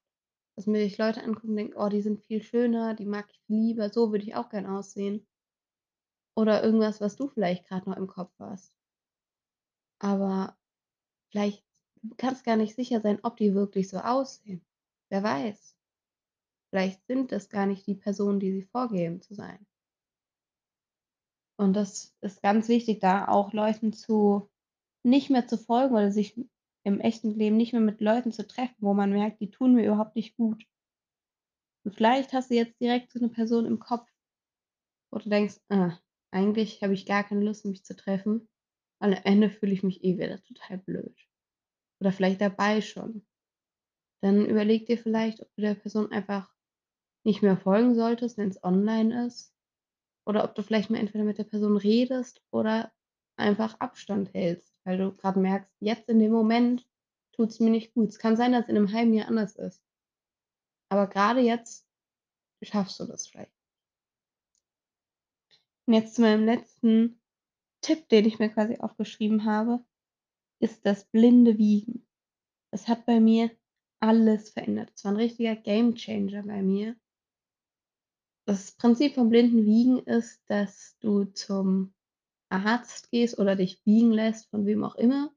Dass 0.62 0.68
mir 0.68 0.84
sich 0.84 1.00
Leute 1.00 1.24
angucken 1.24 1.50
und 1.50 1.56
denken: 1.56 1.74
„Oh, 1.76 1.90
die 1.90 2.04
sind 2.04 2.20
viel 2.22 2.44
schöner, 2.44 2.94
die 2.94 3.08
mag 3.08 3.26
ich 3.32 3.42
lieber, 3.48 3.90
so 3.90 4.12
würde 4.12 4.24
ich 4.26 4.36
auch 4.36 4.48
gern 4.50 4.68
aussehen.“ 4.68 5.26
Oder 6.36 6.62
irgendwas, 6.62 7.00
was 7.00 7.16
du 7.16 7.30
vielleicht 7.30 7.70
grad 7.70 7.88
noch 7.88 7.96
im 7.96 8.08
Kopf 8.08 8.34
hast. 8.38 8.76
Aber 10.00 10.58
vielleicht 11.32 11.66
du 12.04 12.16
kannst 12.18 12.44
gar 12.46 12.58
nicht 12.58 12.76
sicher 12.76 13.02
sein, 13.02 13.20
ob 13.24 13.38
die 13.38 13.54
wirklich 13.56 13.90
so 13.90 13.98
aussehen. 14.00 14.66
Wer 15.10 15.24
weiß? 15.24 15.78
Vielleicht 16.70 17.06
sind 17.08 17.32
das 17.32 17.50
gar 17.50 17.66
nicht 17.68 17.88
die 17.88 17.96
Personen, 17.96 18.40
die 18.40 18.52
sie 18.54 18.64
vorgeben 18.64 19.22
zu 19.22 19.36
sein. 19.36 19.66
Und 21.58 21.74
das 21.78 22.14
ist 22.22 22.42
ganz 22.42 22.68
wichtig, 22.68 23.00
da 23.00 23.28
auch 23.28 23.54
Leuten 23.54 23.94
zu 23.94 24.50
nicht 25.04 25.30
mehr 25.30 25.48
zu 25.48 25.58
folgen 25.58 25.96
oder 25.96 26.12
sich 26.12 26.36
im 26.84 27.00
echten 27.02 27.32
Leben 27.32 27.58
nicht 27.58 27.74
mehr 27.74 27.82
mit 27.82 28.02
Leuten 28.02 28.32
zu 28.32 28.48
treffen, 28.48 28.76
wo 28.80 28.94
man 28.94 29.12
merkt, 29.12 29.42
die 29.42 29.52
tun 29.52 29.76
mir 29.76 29.86
überhaupt 29.86 30.16
nicht 30.16 30.36
gut. 30.38 30.66
Und 31.86 31.96
vielleicht 31.96 32.34
hast 32.34 32.52
du 32.52 32.56
jetzt 32.56 32.80
direkt 32.80 33.12
so 33.12 33.20
'ne 33.20 33.30
Person 33.30 33.66
im 33.66 33.80
Kopf 33.80 34.08
wo 35.14 35.20
du 35.20 35.30
denkst: 35.30 35.60
„Ah, 35.70 35.98
eigentlich 36.32 36.82
habe 36.82 36.94
ich 36.94 37.06
gar 37.06 37.24
keine 37.26 37.44
Lust, 37.44 37.66
mich 37.66 37.84
zu 37.84 37.96
treffen, 37.96 38.48
weil 39.00 39.14
am 39.16 39.22
Ende 39.26 39.50
fühle 39.50 39.74
ich 39.74 39.84
mich 39.84 40.04
eh 40.04 40.18
wieder 40.18 40.42
total 40.44 40.78
blöd.“ 40.78 41.16
Oder 42.02 42.12
vielleicht 42.14 42.42
dabei 42.42 42.82
schon. 42.82 43.26
Dann 44.22 44.46
überleg 44.46 44.86
dir 44.88 44.98
vielleicht, 44.98 45.42
ob 45.42 45.54
du 45.56 45.62
der 45.64 45.76
Person 45.76 46.12
einfach 46.12 46.54
nicht 47.26 47.42
mehr 47.44 47.58
folgen 47.58 47.96
solltest, 47.96 48.38
wenn's 48.38 48.64
online 48.64 49.28
ist, 49.28 49.54
oder 50.26 50.44
ob 50.46 50.56
du 50.56 50.64
vielleicht 50.64 50.90
mal 50.92 51.00
entweder 51.00 51.24
mit 51.26 51.38
der 51.40 51.46
Person 51.46 51.78
redest 51.78 52.42
oder 52.52 52.92
einfach 53.38 53.80
Abstand 53.80 54.34
hältst, 54.34 54.71
weil 54.86 54.98
du 54.98 55.12
grad 55.16 55.38
merkst: 55.38 55.72
„Jetzt 55.80 56.10
in 56.10 56.20
dem 56.20 56.32
Moment 56.32 56.88
tut's 57.34 57.60
mir 57.60 57.70
nicht 57.72 57.94
gut.“ 57.94 58.10
Es 58.10 58.20
kann 58.20 58.38
sein, 58.38 58.52
dass 58.54 58.68
in 58.70 58.76
'nem 58.76 58.94
halben 58.94 59.14
Jahr 59.14 59.28
anders 59.28 59.56
ist. 59.58 59.78
Aber 60.92 61.08
grade 61.08 61.40
jetzt 61.40 61.88
schaffst 62.64 63.00
du 63.00 63.06
das 63.06 63.28
vielleicht. 63.28 63.52
Und 65.88 65.94
jetzt 65.96 66.16
zu 66.16 66.22
meinem 66.22 66.46
letzten 66.46 67.20
Tipp, 67.82 68.10
den 68.10 68.26
ich 68.26 68.40
mir 68.40 68.50
quasi 68.50 68.78
aufgeschrieben 68.80 69.46
habe, 69.46 69.84
ist 70.62 70.86
das 70.86 71.06
blinde 71.06 71.58
Wiegen. 71.58 72.08
Es 72.72 72.88
hat 72.88 73.06
bei 73.06 73.20
mir 73.22 73.52
alles 74.02 74.52
verändert. 74.52 74.92
Es 74.96 75.06
war 75.06 75.14
'n 75.14 75.18
richtiger 75.18 75.56
Gamechanger 75.58 76.44
bei 76.44 76.62
mir. 76.64 76.96
Das 78.48 78.72
Prinzip 78.72 79.14
vom 79.14 79.30
blinden 79.30 79.66
Wiegen 79.66 80.00
ist, 80.00 80.42
dass 80.48 80.98
du 81.00 81.26
zum 81.26 81.94
Arzt 82.52 83.12
gehst 83.12 83.40
oder 83.40 83.56
dich 83.56 83.82
wiegen 83.86 84.12
lässt, 84.12 84.50
von 84.50 84.66
wem 84.66 84.84
auch 84.84 84.96
immer 84.96 85.32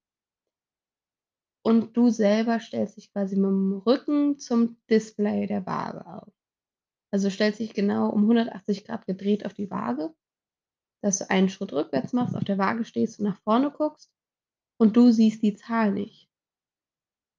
und 1.64 1.96
du 1.96 2.10
selber 2.10 2.60
stellst 2.60 2.96
dich 2.96 3.10
quasi 3.12 3.36
mit'm 3.36 3.84
Rücken 3.86 4.38
zum 4.38 4.76
Display 4.90 5.46
der 5.46 5.64
Waage 5.66 6.06
auf. 6.06 6.32
Also, 7.12 7.30
stellst 7.30 7.60
dich 7.60 7.74
genau 7.74 8.10
um 8.10 8.22
180 8.22 8.84
C 8.84 8.98
gedreht 9.06 9.46
auf 9.46 9.54
die 9.54 9.70
Waage, 9.70 10.14
dass 11.02 11.18
du 11.18 11.30
einen 11.30 11.48
Schritt 11.48 11.72
rückwärts 11.72 12.12
machst, 12.12 12.36
auf 12.36 12.44
der 12.44 12.58
Waage 12.58 12.84
stehst 12.84 13.18
und 13.18 13.26
nach 13.26 13.40
vorne 13.42 13.70
guckst 13.70 14.12
und 14.78 14.96
du 14.96 15.10
siehst 15.10 15.42
die 15.42 15.54
Zahl 15.54 15.92
nicht. 15.92 16.28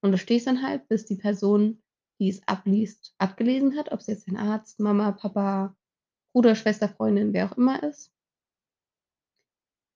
Und 0.01 0.11
du 0.11 0.17
stehst 0.17 0.47
dann 0.47 0.63
halt, 0.63 0.87
bis 0.87 1.05
die 1.05 1.15
Person, 1.15 1.83
die 2.19 2.29
es 2.29 2.47
abliest, 2.47 3.13
abgelesen 3.17 3.75
hat, 3.75 3.91
ob's 3.91 4.07
jetzt 4.07 4.27
dein 4.27 4.37
Arzt, 4.37 4.79
Mama, 4.79 5.11
Papa, 5.11 5.75
Bruder, 6.33 6.55
Schwester, 6.55 6.89
Freundin, 6.89 7.33
wer 7.33 7.51
auch 7.51 7.57
immer 7.57 7.83
ist. 7.83 8.14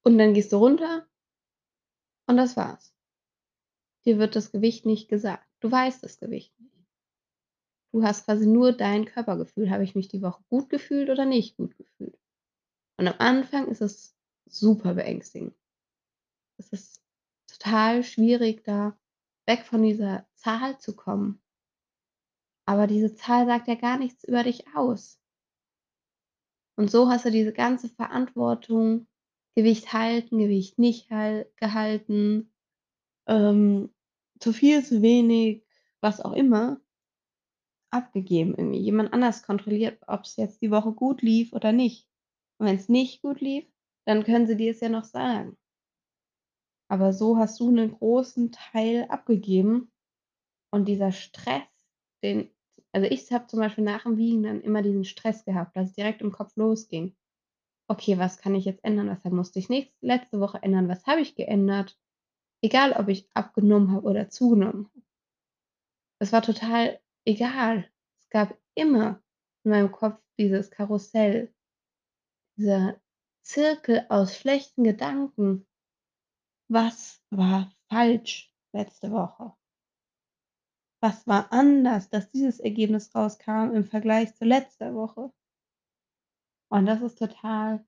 Und 0.04 0.18
dann 0.18 0.34
gehst 0.34 0.52
du 0.52 0.58
runter 0.58 1.08
und 2.28 2.38
das 2.38 2.56
war's. 2.56 2.94
Dir 4.06 4.18
wird 4.18 4.36
das 4.36 4.52
Gewicht 4.52 4.86
nicht 4.86 5.10
gesagt. 5.10 5.48
Du 5.60 5.72
weißt 5.72 6.04
das 6.04 6.20
Gewicht 6.20 6.58
nicht. 6.60 6.70
Du 7.92 8.04
hast 8.04 8.26
quasi 8.26 8.46
nur 8.46 8.72
dein 8.72 9.06
Körpergefühl. 9.06 9.70
Habe 9.72 9.84
ich 9.84 9.96
mich 9.96 10.08
die 10.08 10.22
Woche 10.22 10.44
gut 10.50 10.70
gefühlt 10.70 11.10
oder 11.10 11.26
nicht 11.26 11.58
gut 11.58 11.76
gefühlt? 11.78 12.18
Und 12.98 13.08
am 13.08 13.16
Anfang 13.18 13.68
ist 13.68 13.82
es 13.82 14.16
super 14.46 14.94
beängstigend. 14.94 15.56
Es 16.58 16.70
ist 16.70 17.02
total 17.48 18.04
schwierig, 18.04 18.64
da 18.64 18.98
weg 19.48 19.66
von 19.66 19.82
dieser 19.82 20.28
Zahl 20.36 20.80
zu 20.80 20.96
kommen. 20.96 21.42
Aber 22.66 22.86
diese 22.86 23.16
Zahl 23.16 23.48
sagt 23.48 23.68
ja 23.68 23.76
gar 23.76 23.98
nichts 23.98 24.24
über 24.24 24.44
dich 24.44 24.76
aus. 24.76 25.20
Und 26.76 26.92
so 26.92 27.10
hast 27.10 27.26
du 27.26 27.32
diese 27.32 27.52
ganze 27.52 27.90
Verantwortung, 27.90 29.08
Gewicht 29.60 29.94
halten, 29.94 30.40
Gewicht 30.40 30.80
nicht 30.80 31.12
hal 31.12 31.48
gehalten, 31.58 32.52
ähm, 33.28 33.92
zu 34.40 34.54
viel, 34.54 34.84
zu 34.86 35.02
wenig, 35.02 35.64
was 36.02 36.22
auch 36.22 36.34
immer 36.34 36.82
abgegeben 37.94 38.54
irgendwie. 38.56 38.78
Jemand 38.80 39.14
anders 39.14 39.42
kontrolliert, 39.44 40.00
ob's 40.08 40.36
jetzt 40.36 40.62
die 40.62 40.70
Woche 40.70 40.92
gut 40.92 41.22
lief 41.24 41.54
oder 41.54 41.72
nicht. 41.72 42.08
Und 42.60 42.68
wenn's 42.68 42.88
nicht 42.90 43.22
gut 43.24 43.42
lief, 43.42 43.66
dann 44.06 44.24
können 44.24 44.46
sie 44.48 44.56
dir's 44.58 44.80
ja 44.82 44.90
noch 44.90 45.06
sagen. 45.06 45.58
Aber 46.92 47.14
so 47.14 47.38
hast 47.38 47.60
du 47.60 47.70
'nen 47.72 47.92
großen 47.92 48.52
Teil 48.52 49.06
abgegeben 49.10 49.92
und 50.72 50.88
dieser 50.88 51.12
Stress, 51.12 51.64
den 52.24 52.50
also, 52.94 53.08
ich 53.12 53.32
habe 53.32 53.48
zum 53.48 53.60
Beispiel 53.60 53.84
nach 53.84 54.04
dem 54.04 54.18
Wiegen 54.18 54.44
dann 54.44 54.62
immer 54.62 54.82
diesen 54.82 55.06
Stress 55.06 55.46
gehabt, 55.46 55.78
dass 55.78 55.90
es 55.90 55.96
direkt 55.96 56.22
im 56.22 56.32
Kopf 56.32 56.56
losging. 56.58 57.16
Okay, 57.92 58.20
was 58.20 58.38
kann 58.38 58.54
ich 58.54 58.66
jetzt 58.66 58.84
ändern? 58.84 59.10
Weshalb 59.10 59.34
musste 59.34 59.58
ich 59.58 59.68
nächst 59.68 59.96
letzte 60.02 60.40
Woche 60.40 60.62
ändern? 60.62 60.88
Was 60.88 61.08
habe 61.08 61.22
ich 61.22 61.34
geändert? 61.34 62.00
Egal, 62.62 62.94
ob 62.94 63.08
ich 63.08 63.28
abgenommen 63.34 63.92
habe 63.92 64.06
oder 64.06 64.30
zugenommen 64.30 64.86
habe. 64.94 65.06
Es 66.20 66.32
war 66.32 66.44
total 66.44 67.00
egal. 67.26 67.90
Es 68.20 68.30
gab 68.30 68.56
immer 68.76 69.24
in 69.64 69.72
meinem 69.72 69.92
Kopf 69.92 70.22
dieses 70.38 70.70
Karussell. 70.70 71.52
Dieser 72.58 73.02
Zirkel 73.42 74.06
aus 74.10 74.38
schlechten 74.38 74.84
Gedanken. 74.84 75.66
Was 76.68 77.24
war 77.32 77.74
falsch 77.90 78.54
letzte 78.72 79.10
Woche? 79.10 79.54
Was 81.02 81.26
war 81.26 81.52
anders, 81.52 82.10
dass 82.12 82.30
dieses 82.30 82.60
Ergebnis 82.60 83.16
rauskam 83.16 83.74
im 83.74 83.86
Vergleich 83.86 84.36
zu 84.36 84.46
letzter 84.46 84.94
Woche? 84.94 85.32
Und 86.72 86.86
das 86.86 87.02
ist 87.02 87.18
total 87.18 87.84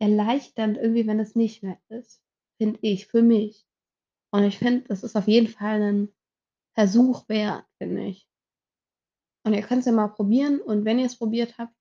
erleichternd 0.00 0.78
irgendwie, 0.78 1.06
wenn 1.06 1.20
es 1.20 1.34
nicht 1.36 1.62
mehr 1.62 1.78
ist, 1.88 2.22
finde 2.58 2.78
ich, 2.82 3.06
für 3.06 3.22
mich. 3.22 3.66
Und 4.32 4.44
ich 4.44 4.58
finde, 4.58 4.82
das 4.88 5.04
ist 5.04 5.16
auf 5.16 5.28
jeden 5.28 5.48
Fall 5.48 5.80
'nen 5.80 6.14
Versuch 6.74 7.28
wert, 7.28 7.66
finde 7.78 8.04
ich. 8.06 8.22
Und 9.46 9.54
ihr 9.54 9.62
könnt's 9.62 9.86
ja 9.86 9.92
mal 9.92 10.08
probieren 10.08 10.60
und 10.60 10.84
wenn 10.84 10.98
ihr's 10.98 11.16
probiert 11.18 11.58
habt 11.58 11.74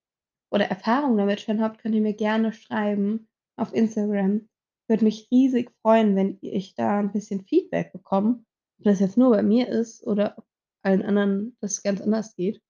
oder 0.52 0.66
Erfahrung 0.66 1.18
damit 1.18 1.42
schon 1.42 1.62
habt, 1.62 1.80
könnt 1.80 1.96
ihr 1.96 2.02
mir 2.02 2.14
gerne 2.16 2.54
schreiben 2.54 3.28
auf 3.58 3.74
Instagram. 3.74 4.50
würde 4.88 5.06
mich 5.06 5.30
riesig 5.32 5.72
freuen, 5.82 6.16
wenn 6.16 6.38
ich 6.42 6.76
da 6.76 7.00
'n 7.00 7.12
bisschen 7.14 7.46
Feedback 7.46 7.94
bekomme, 7.94 8.44
ob 8.80 8.86
das 8.86 9.00
jetzt 9.00 9.18
nur 9.18 9.32
bei 9.32 9.44
mir 9.44 9.70
ist 9.70 10.06
oder 10.06 10.36
allen 10.84 11.04
anderen 11.04 11.56
das 11.62 11.84
ganz 11.84 12.02
anders 12.02 12.36
geht. 12.36 12.62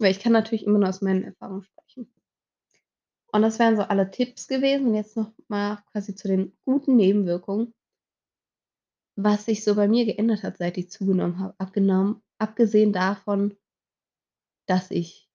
Weil 0.00 0.12
ich 0.12 0.20
kann 0.20 0.32
natürlich 0.32 0.66
immer 0.66 0.78
nur 0.80 0.88
aus 0.90 1.02
meinen 1.02 1.24
Erfahrungen 1.24 1.64
sprechen. 1.64 2.12
Und 3.34 3.42
das 3.42 3.58
wären 3.58 3.76
so 3.76 3.82
alle 3.82 4.12
Tipps 4.12 4.46
gewesen 4.46 4.86
und 4.86 4.94
jetzt 4.94 5.16
noch 5.16 5.32
mal 5.48 5.82
quasi 5.90 6.14
zu 6.14 6.28
den 6.28 6.56
guten 6.64 6.94
Nebenwirkungen. 6.94 7.74
Was 9.16 9.46
sich 9.46 9.64
so 9.64 9.74
bei 9.74 9.88
mir 9.88 10.04
geändert 10.04 10.44
hat, 10.44 10.58
seit 10.58 10.78
ich 10.78 10.90
zugenommen 10.90 11.40
habe 11.40 11.54
abgenommen 11.58 12.22
abgesehen 12.38 12.92
davon 12.92 13.56
dass 14.66 14.90
ich 14.90 15.30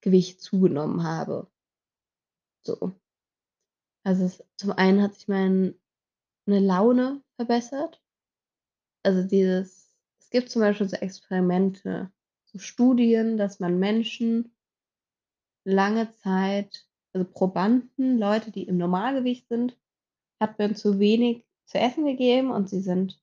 Gewicht 0.00 0.40
zugenommen 0.40 1.02
habe. 1.02 1.50
So. 2.62 2.94
Also, 4.04 4.24
es 4.24 4.44
zum 4.56 4.72
einen 4.72 5.02
hat 5.02 5.14
sich 5.14 5.28
meine 5.28 5.74
Laune 6.46 7.22
verbessert. 7.36 8.02
Also, 9.02 9.26
dieses 9.26 9.90
es 10.20 10.30
gibt 10.30 10.50
zum 10.50 10.60
Beispiel 10.60 10.88
so 10.88 10.96
Experimente, 10.96 12.12
so 12.44 12.58
Studien, 12.58 13.36
dass 13.36 13.58
man 13.58 13.80
Menschen 13.80 14.54
lange 15.64 16.14
Zeit 16.14 16.88
also 17.12 17.26
Probanden, 17.28 18.18
Leute, 18.18 18.50
die 18.50 18.64
im 18.64 18.76
Normalgewicht 18.76 19.48
sind, 19.48 19.76
hat 20.40 20.58
man 20.58 20.74
zu 20.74 20.98
wenig 20.98 21.44
zu 21.66 21.78
essen 21.78 22.04
gegeben 22.04 22.50
und 22.50 22.68
sie 22.68 22.80
sind 22.80 23.20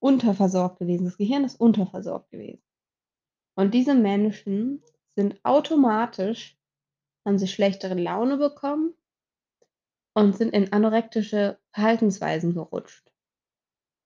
unterversorgt 0.00 0.78
gewesen. 0.78 1.04
Das 1.04 1.18
Gehirn 1.18 1.44
ist 1.44 1.60
unterversorgt 1.60 2.30
gewesen. 2.30 2.62
Und 3.54 3.74
diese 3.74 3.94
Menschen 3.94 4.82
sind 5.14 5.40
automatisch 5.44 6.56
haben 7.26 7.38
sie 7.38 7.48
schlechtere 7.48 7.94
Laune 7.94 8.38
bekommen 8.38 8.94
und 10.14 10.36
sind 10.36 10.54
in 10.54 10.72
anorektische 10.72 11.58
Verhaltensweisen 11.72 12.54
gerutscht. 12.54 13.10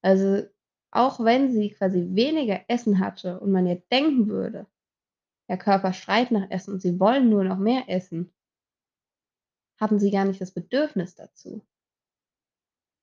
Also, 0.03 0.43
auch 0.91 1.21
wenn 1.21 1.53
sie 1.53 1.71
quasi 1.71 2.09
weniger 2.15 2.61
Essen 2.69 2.99
hatte 2.99 3.39
und 3.41 3.53
man 3.53 3.67
jetzt 3.67 3.91
denken 3.93 4.29
würde, 4.29 4.67
der 5.49 5.57
Körper 5.57 5.93
schreit 5.93 6.31
nach 6.33 6.51
Essen 6.51 6.75
und 6.75 6.81
sie 6.83 6.99
wollen 6.99 7.31
nur 7.31 7.45
noch 7.45 7.59
mehr 7.59 7.85
essen 7.89 8.33
hatten 9.83 9.99
sie 9.99 10.11
gar 10.11 10.25
nicht 10.25 10.41
das 10.41 10.53
Bedürfnis 10.53 11.15
dazu. 11.15 11.63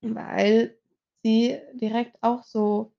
Weil 0.01 0.79
sie 1.23 1.59
direkt 1.73 2.17
auch 2.21 2.43
so 2.43 2.93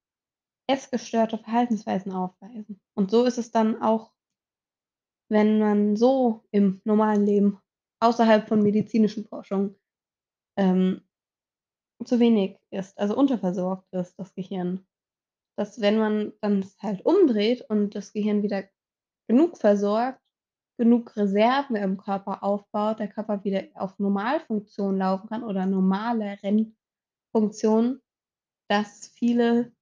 essgestörte 0.69 1.39
Verhaltensweisen 1.39 2.13
aufweisen. 2.13 2.81
Und 2.95 3.11
so 3.11 3.25
ist 3.25 3.39
es 3.39 3.51
dann 3.51 3.83
auch 3.83 4.13
wenn 5.31 5.61
man 5.61 5.97
so 5.97 6.45
im 6.51 6.83
normalen 6.85 7.25
Leben 7.25 7.61
außerhalb 8.01 8.49
von 8.49 8.63
medizinischen 8.63 9.25
Forschung, 9.25 9.77
ähm, 10.59 11.03
zu 12.05 12.19
wenig 12.19 12.59
isst, 12.71 12.99
also 12.99 13.17
unterversorgt 13.17 13.87
ist, 13.93 14.19
das 14.19 14.35
Gehirn. 14.35 14.87
Dass 15.57 15.81
wenn 15.81 15.99
man 15.99 16.33
dann 16.41 16.67
halt 16.81 17.05
umdreht 17.05 17.65
und 17.69 17.95
das 17.95 18.13
Gehirn 18.13 18.43
wieder 18.43 18.65
genug 19.29 19.59
versorgt, 19.59 20.21
genug 20.81 21.15
Reserven 21.15 21.77
im 21.77 21.99
Körper 21.99 22.43
aufbaut, 22.43 23.01
der 23.01 23.09
Körper 23.09 23.45
wieder 23.45 23.65
auf 23.75 23.99
Normalfunktion 23.99 24.97
laufen 24.97 25.29
kann 25.29 25.45
oder 25.45 25.67
normaleren 25.67 26.75
Funktionen, 27.33 28.01
dass 28.67 29.09
viele 29.09 29.73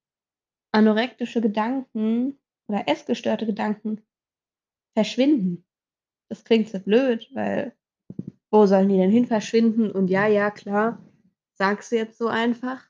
anorektische 0.73 1.39
Gedanken 1.39 2.37
oder 2.67 2.83
essgestörte 2.89 3.45
Gedanken 3.45 4.01
verschwinden. 4.93 5.65
Das 6.27 6.43
klingt 6.43 6.67
so 6.67 6.81
blöd, 6.81 7.29
weil 7.33 7.73
wo 8.51 8.65
sollen 8.65 8.89
die 8.89 8.97
denn 8.97 9.09
hin 9.09 9.25
verschwinden? 9.25 9.89
Und 9.89 10.09
ja, 10.09 10.27
ja, 10.27 10.51
klar, 10.51 11.01
sagst 11.53 11.93
du 11.93 11.95
jetzt 11.95 12.17
so 12.17 12.27
einfach. 12.27 12.83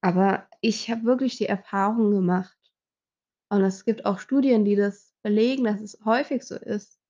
Aber 0.00 0.46
ich 0.60 0.88
habe 0.92 1.02
wirklich 1.02 1.38
die 1.38 1.46
Erfahrung 1.46 2.12
gemacht 2.12 2.56
und 3.48 3.62
es 3.62 3.84
gibt 3.84 4.06
auch 4.06 4.20
Studien, 4.20 4.64
die 4.64 4.76
das 4.76 5.12
belegen, 5.24 5.64
dass 5.64 5.80
es 5.80 5.98
häufig 6.04 6.44
so 6.44 6.54
ist 6.54 7.01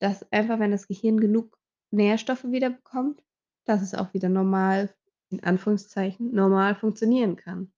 dass 0.00 0.30
einfach, 0.32 0.58
wenn 0.60 0.70
das 0.72 0.88
Gehirn 0.88 1.20
genug 1.20 1.58
Nährstoffe 1.90 2.44
wieder 2.44 2.70
bekommt, 2.70 3.22
dass 3.66 3.82
es 3.82 3.94
auch 3.94 4.14
wieder 4.14 4.28
normal 4.28 4.94
in 5.30 5.42
Anführungszeichen, 5.44 6.32
normal 6.34 6.74
funktionieren 6.74 7.36
kann. 7.36 7.72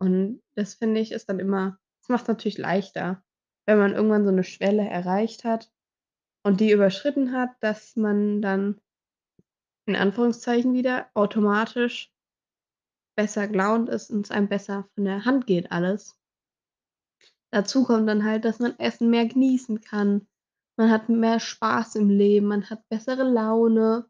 Und 0.00 0.42
das 0.54 0.74
finde 0.74 1.00
ich, 1.00 1.12
ist 1.12 1.28
dann 1.28 1.38
immer 1.38 1.78
das 2.00 2.08
macht's 2.10 2.28
natürlich 2.28 2.58
leichter, 2.58 3.24
wenn 3.66 3.78
man 3.78 3.92
irgendwann 3.94 4.24
so 4.24 4.30
'ne 4.30 4.44
Schwelle 4.44 4.86
erreicht 4.88 5.42
hat 5.44 5.72
und 6.44 6.60
die 6.60 6.72
überschritten 6.72 7.32
hat, 7.32 7.50
dass 7.60 7.96
man 7.96 8.42
dann 8.42 8.80
in 9.88 9.94
Anführungszeichen 9.94 10.74
wieder 10.74 11.06
automatisch 11.14 12.08
besser 13.18 13.48
gelaunt 13.48 13.88
ist 13.88 14.10
und 14.10 14.26
es 14.26 14.30
einem 14.30 14.46
besser 14.46 14.88
von 14.94 15.06
der 15.06 15.24
Hand 15.24 15.46
geht 15.46 15.72
alles. 15.72 16.16
Dazu 17.52 17.84
kommt 17.84 18.08
dann 18.08 18.24
halt, 18.24 18.44
dass 18.44 18.58
man 18.58 18.76
Essen 18.78 19.08
mehr 19.08 19.26
genießen 19.26 19.80
kann. 19.80 20.26
Man 20.76 20.90
hat 20.90 21.08
mehr 21.08 21.40
Spaß 21.40 21.96
im 21.96 22.10
Leben, 22.10 22.48
man 22.48 22.68
hat 22.68 22.88
bessere 22.88 23.22
Laune. 23.22 24.08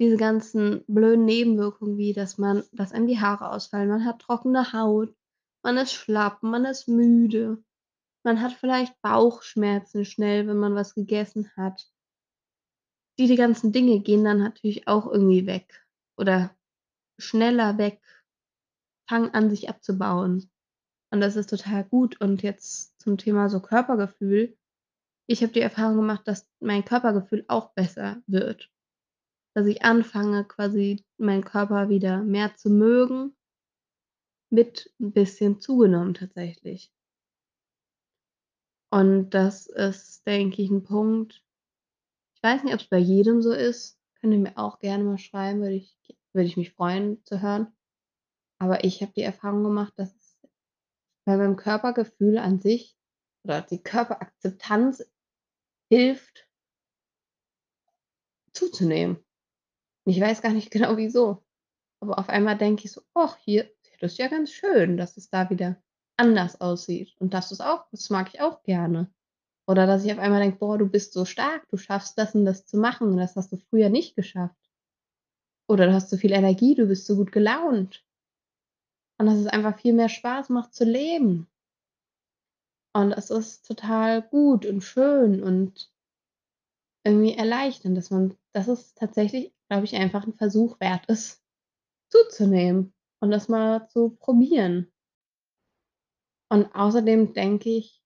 Diese 0.00 0.16
ganzen 0.16 0.84
blöden 0.86 1.24
Nebenwirkungen, 1.24 1.98
wie 1.98 2.12
dass 2.12 2.38
man 2.38 2.62
dass 2.72 2.92
einem 2.92 3.06
die 3.06 3.20
Haare 3.20 3.50
ausfallen, 3.50 3.88
man 3.88 4.04
hat 4.04 4.20
trockene 4.20 4.72
Haut, 4.72 5.14
man 5.62 5.76
ist 5.76 5.92
schlapp, 5.92 6.42
man 6.42 6.64
ist 6.64 6.88
müde, 6.88 7.62
man 8.24 8.40
hat 8.40 8.52
vielleicht 8.52 9.00
Bauchschmerzen 9.02 10.04
schnell, 10.04 10.46
wenn 10.46 10.58
man 10.58 10.74
was 10.74 10.94
gegessen 10.94 11.50
hat. 11.56 11.90
Diese 13.18 13.34
ganzen 13.34 13.72
Dinge 13.72 14.00
gehen 14.00 14.24
dann 14.24 14.38
natürlich 14.38 14.86
auch 14.86 15.10
irgendwie 15.10 15.46
weg 15.46 15.84
oder 16.16 16.56
schneller 17.18 17.78
weg, 17.78 18.00
fangen 19.08 19.34
an, 19.34 19.50
sich 19.50 19.68
abzubauen. 19.68 20.50
Und 21.10 21.20
das 21.20 21.36
ist 21.36 21.50
total 21.50 21.84
gut. 21.84 22.20
Und 22.20 22.42
jetzt 22.42 23.00
zum 23.00 23.18
Thema 23.18 23.48
so 23.48 23.60
Körpergefühl. 23.60 24.56
Ich 25.30 25.42
habe 25.42 25.52
die 25.52 25.60
Erfahrung 25.60 25.96
gemacht, 25.96 26.22
dass 26.26 26.48
mein 26.58 26.86
Körpergefühl 26.86 27.44
auch 27.48 27.74
besser 27.74 28.16
wird. 28.26 28.70
Dass 29.54 29.66
ich 29.66 29.82
anfange, 29.84 30.44
quasi 30.44 31.04
meinen 31.18 31.44
Körper 31.44 31.88
wieder 31.90 32.22
mehr 32.24 32.56
zu 32.56 32.70
mögen 32.70 33.34
mit 34.52 34.90
'n 34.98 35.12
bisschen 35.12 35.60
zugenommen 35.60 36.14
tatsächlich. 36.14 36.88
Und 38.92 39.30
das 39.30 39.66
ist, 39.66 40.26
denke 40.26 40.62
ich, 40.62 40.70
'n 40.70 40.82
Punkt 40.82 41.42
ich 42.36 42.42
weiß 42.44 42.62
nicht, 42.62 42.74
ob's 42.74 42.86
bei 42.88 42.98
jedem 42.98 43.42
so 43.42 43.52
ist. 43.52 43.98
Könnt 44.20 44.32
ihr 44.32 44.38
mir 44.38 44.56
auch 44.58 44.78
gerne 44.78 45.02
mal 45.02 45.18
schreiben, 45.18 45.60
würde 45.60 45.74
ich 45.74 45.96
würde 46.34 46.46
ich 46.46 46.56
mich 46.56 46.72
freuen 46.72 47.24
zu 47.24 47.42
hören. 47.42 47.66
Aber 48.58 48.84
ich 48.84 49.02
habe 49.02 49.12
die 49.16 49.22
Erfahrung 49.22 49.64
gemacht, 49.64 49.94
dass 49.96 50.14
es 50.16 50.38
bei 51.26 51.36
meinem 51.36 51.56
Körpergefühl 51.56 52.38
an 52.38 52.60
sich 52.60 52.96
oder 53.44 53.62
die 53.62 53.82
Körperakzeptanz 53.82 55.04
hilft 55.90 56.46
zuzunehmen. 58.52 59.18
Ich 60.06 60.20
weiß 60.20 60.42
gar 60.42 60.52
nicht 60.52 60.70
genau 60.72 60.96
wieso. 60.98 61.44
Aber 62.00 62.18
auf 62.18 62.28
einmal 62.30 62.58
denke 62.58 62.84
ich 62.86 62.92
so: 62.92 63.02
„Ach, 63.14 63.36
hier 63.38 63.70
das 64.00 64.12
ist 64.12 64.18
ja 64.18 64.28
ganz 64.28 64.52
schön, 64.52 64.96
dass 64.98 65.16
es 65.18 65.30
da 65.30 65.50
wieder 65.50 65.76
anders 66.18 66.60
aussieht 66.60 67.14
und 67.20 67.34
das 67.34 67.52
ist 67.52 67.60
auch 67.62 67.86
das 67.92 68.10
mag 68.10 68.30
ich 68.34 68.40
auch 68.42 68.62
gerne.“ 68.64 69.10
Oder 69.68 69.86
dass 69.86 70.04
ich 70.04 70.12
auf 70.12 70.18
einmal 70.20 70.40
denke: 70.42 70.58
„Boah, 70.58 70.78
du 70.78 70.88
bist 70.88 71.12
so 71.14 71.24
stark, 71.26 71.68
du 71.70 71.78
schaffst 71.78 72.18
das 72.18 72.34
und 72.36 72.44
das 72.46 72.66
zu 72.66 72.78
machen 72.78 73.08
und 73.10 73.18
das 73.18 73.36
hast 73.36 73.52
du 73.52 73.58
früher 73.58 73.90
nicht 73.90 74.16
geschafft.“ 74.16 74.56
Oder: 75.68 75.86
„Du 75.86 75.92
hast 75.94 76.10
so 76.10 76.16
viel 76.16 76.32
Energie, 76.32 76.74
du 76.74 76.86
bist 76.86 77.06
so 77.06 77.14
gut 77.14 77.30
gelaunt.“ 77.30 78.04
Und 79.18 79.26
dass 79.26 79.38
es 79.38 79.46
einfach 79.46 79.78
viel 79.78 79.92
mehr 79.92 80.08
Spaß 80.08 80.48
macht 80.48 80.74
zu 80.74 80.84
leben. 80.84 81.46
Und 82.98 83.12
es 83.12 83.30
ist 83.30 83.64
total 83.64 84.22
gut 84.22 84.66
und 84.66 84.80
schön 84.82 85.40
und 85.40 85.86
irgendwie 87.06 87.34
erleichternd, 87.34 87.96
dass 87.96 88.10
man 88.10 88.36
dass 88.52 88.66
es 88.68 88.94
tatsächlich, 88.94 89.54
glaube 89.68 89.84
ich, 89.84 89.94
einfach 89.94 90.26
'n 90.26 90.34
Versuch 90.34 90.80
wert 90.80 91.06
ist, 91.06 91.40
zuzunehmen 92.10 92.94
und 93.20 93.30
das 93.32 93.48
mal 93.48 93.88
zu 93.88 94.10
probieren. 94.10 94.90
Und 96.50 96.74
außerdem 96.74 97.34
denke 97.34 97.68
ich 97.70 97.98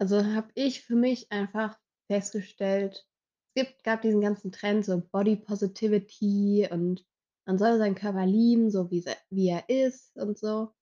also, 0.00 0.24
habe 0.24 0.48
ich 0.54 0.82
für 0.82 0.96
mich 0.96 1.30
einfach 1.30 1.78
festgestellt 2.10 3.06
es 3.54 3.64
gibt 3.66 3.82
gab 3.84 4.00
diesen 4.00 4.20
ganzen 4.22 4.50
Trend, 4.52 4.84
so 4.84 5.02
Body 5.12 5.36
Positivity 5.36 6.68
und 6.70 7.04
man 7.46 7.58
soll 7.58 7.76
seinen 7.78 7.96
Körper 7.96 8.24
lieben, 8.24 8.70
so 8.70 8.90
wie 8.92 9.04
wie 9.28 9.48
er 9.48 9.68
ist 9.68 10.16
und 10.16 10.38
so. 10.38 10.72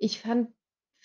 Ich 0.00 0.20
fand 0.20 0.48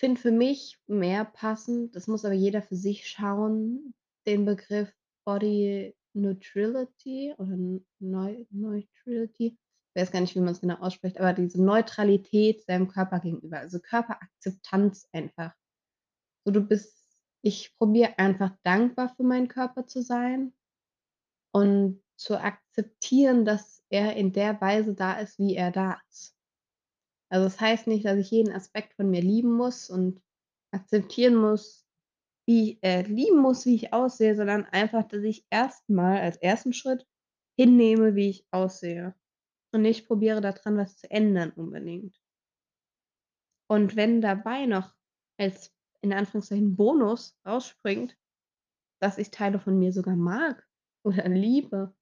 finde 0.00 0.20
für 0.20 0.32
mich 0.32 0.78
mehr 0.86 1.24
passend 1.24 1.94
das 1.94 2.08
muss 2.08 2.24
aber 2.24 2.34
jeder 2.34 2.62
für 2.62 2.76
sich 2.76 3.08
schauen, 3.08 3.94
den 4.26 4.44
Begriff 4.44 4.92
Body 5.24 5.94
Neutrality 6.12 7.34
oder 7.38 7.56
Neu 8.00 8.44
Neutrality. 8.50 9.56
Ich 9.94 10.00
weiß 10.00 10.10
gar 10.10 10.20
nicht, 10.20 10.34
wie 10.34 10.40
man's 10.40 10.60
genau 10.60 10.76
ausspricht, 10.76 11.20
aber 11.20 11.32
diese 11.32 11.62
Neutralität 11.62 12.64
seinem 12.64 12.88
Körper 12.88 13.20
gegenüber, 13.20 13.58
also 13.58 13.78
Körperakzeptanz 13.78 15.08
einfach. 15.12 15.52
So, 16.44 16.52
du 16.52 16.62
bist 16.62 17.00
ich 17.42 17.74
probiere 17.78 18.18
einfach 18.18 18.52
dankbar 18.62 19.14
für 19.16 19.22
meinen 19.22 19.48
Körper 19.48 19.86
zu 19.86 20.02
sein 20.02 20.52
und 21.52 22.02
zu 22.16 22.38
akzeptieren, 22.38 23.44
dass 23.44 23.82
er 23.88 24.16
in 24.16 24.32
der 24.32 24.60
Weise 24.60 24.94
da 24.94 25.14
ist, 25.14 25.38
wie 25.38 25.56
er 25.56 25.70
da 25.70 25.98
ist. 26.10 26.36
Also, 27.30 27.44
das 27.44 27.60
heißt 27.60 27.86
nicht, 27.86 28.04
dass 28.04 28.18
ich 28.18 28.30
jeden 28.30 28.52
Aspekt 28.52 28.94
von 28.94 29.10
mir 29.10 29.22
lieben 29.22 29.52
muss 29.52 29.88
und 29.88 30.20
akzeptieren 30.72 31.36
muss, 31.36 31.86
wie 32.46 32.78
äh, 32.82 33.02
lieben 33.02 33.38
muss, 33.38 33.66
wie 33.66 33.76
ich 33.76 33.92
aussehe, 33.92 34.34
sondern 34.36 34.64
einfach, 34.66 35.06
dass 35.06 35.22
ich 35.22 35.46
erst 35.50 35.88
mal 35.88 36.20
als 36.20 36.36
ersten 36.38 36.72
Schritt 36.72 37.06
hinnehme, 37.58 38.16
wie 38.16 38.30
ich 38.30 38.46
aussehe 38.50 39.14
und 39.72 39.82
nicht 39.82 40.06
probiere, 40.08 40.40
da 40.40 40.52
dran 40.52 40.76
was 40.76 40.98
zu 40.98 41.10
ändern 41.10 41.52
unbedingt. 41.52 42.20
Und 43.70 43.94
wenn 43.94 44.20
dabei 44.20 44.66
noch 44.66 44.96
als 45.38 45.72
in 46.02 46.12
Anführungszeichen 46.12 46.76
Bonus 46.76 47.38
rausspringt, 47.46 48.18
dass 49.00 49.18
ich 49.18 49.30
Teile 49.30 49.60
von 49.60 49.78
mir 49.78 49.92
sogar 49.92 50.16
mag 50.16 50.66
oder 51.04 51.28
liebe, 51.28 51.94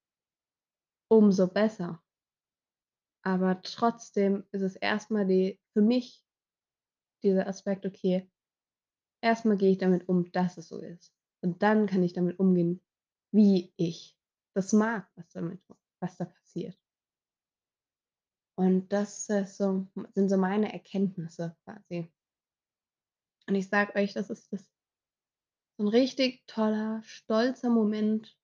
umso 1.10 1.46
besser. 1.48 2.02
Aber 3.28 3.60
trotzdem 3.60 4.44
ist 4.52 4.62
es 4.62 4.74
erst 4.74 5.10
mal 5.10 5.26
die 5.26 5.60
für 5.74 5.82
mich 5.82 6.22
dieser 7.22 7.46
Aspekt, 7.48 7.84
okay, 7.86 8.30
erst 9.22 9.44
mal 9.44 9.56
gehe 9.56 9.72
ich 9.72 9.78
damit 9.78 10.08
um, 10.08 10.30
dass 10.32 10.58
es 10.58 10.68
so 10.68 10.80
ist. 10.80 11.14
Und 11.42 11.62
dann 11.62 11.86
kann 11.86 12.02
ich 12.02 12.14
damit 12.14 12.38
umgehen, 12.40 12.82
wie 13.32 13.72
ich 13.76 14.16
das 14.54 14.72
mag, 14.72 15.08
was 15.16 15.30
damit 15.32 15.60
was 16.00 16.16
da 16.16 16.26
passiert. 16.26 16.76
Und 18.58 18.92
das 18.92 19.26
so 19.28 19.86
sind 20.14 20.28
so 20.28 20.36
meine 20.36 20.72
Erkenntnisse 20.72 21.56
quasi. 21.62 22.10
Und 23.48 23.54
ich 23.54 23.68
sage 23.68 23.94
euch, 23.96 24.12
das 24.12 24.28
ist 24.28 24.52
das 24.52 24.64
so 25.78 25.84
'n 25.84 25.88
richtig 25.90 26.42
toller, 26.48 27.00
stolzer 27.04 27.70
Moment 27.70 28.34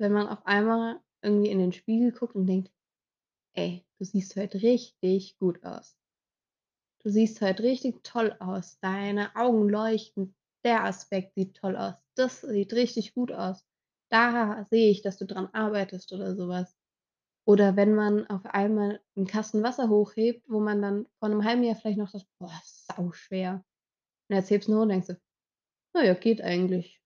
wenn 0.00 0.12
man 0.12 0.28
auf 0.28 0.44
einmal 0.46 1.00
irgendwie 1.22 1.48
in 1.50 1.58
den 1.58 1.72
Spiegel 1.72 2.12
guckt 2.12 2.34
und 2.34 2.46
denkt: 2.46 2.70
„Ey, 3.58 3.86
du 3.98 4.04
siehst 4.04 4.36
heute 4.36 4.60
richtig 4.60 5.38
gut 5.38 5.64
aus. 5.64 5.90
Du 7.06 7.10
siehst 7.10 7.40
heute 7.40 7.62
richtig 7.62 8.02
toll 8.02 8.34
aus. 8.40 8.78
Deine 8.80 9.34
Augen 9.36 9.68
leuchten. 9.68 10.34
Der 10.64 10.82
Aspekt 10.84 11.34
sieht 11.34 11.54
toll 11.56 11.76
aus. 11.76 11.94
Das 12.16 12.40
sieht 12.40 12.72
richtig 12.72 13.14
gut 13.14 13.30
aus. 13.30 13.64
Da 14.10 14.64
sehe 14.70 14.90
ich, 14.90 15.02
dass 15.02 15.16
du 15.16 15.24
dran 15.26 15.48
arbeitest“, 15.52 16.12
oder 16.12 16.34
so 16.34 16.48
was. 16.48 16.74
Oder 17.46 17.76
wenn 17.76 17.94
man 17.94 18.26
auf 18.28 18.46
einmal 18.46 19.00
'n 19.16 19.26
Kasten 19.26 19.62
Wasser 19.62 19.88
hochhebt, 19.90 20.44
wo 20.48 20.60
man 20.60 20.82
dann 20.82 21.06
vor 21.20 21.28
'nem 21.30 21.44
halben 21.44 21.64
Jahr 21.64 21.76
vielleicht 21.76 21.98
noch 21.98 22.12
dachte: 22.12 22.26
„Boah, 22.40 22.60
sauschwer.“ 22.64 23.64
Und 24.30 24.36
jetzt 24.36 24.50
hebst 24.50 24.68
du 24.68 24.76
hoch 24.76 24.82
und 24.82 24.90
denkst 24.90 25.08
so: 25.08 25.14
„Na 25.94 26.04
ja, 26.04 26.14
geht 26.14 26.42
eigentlich.“ 26.42 26.98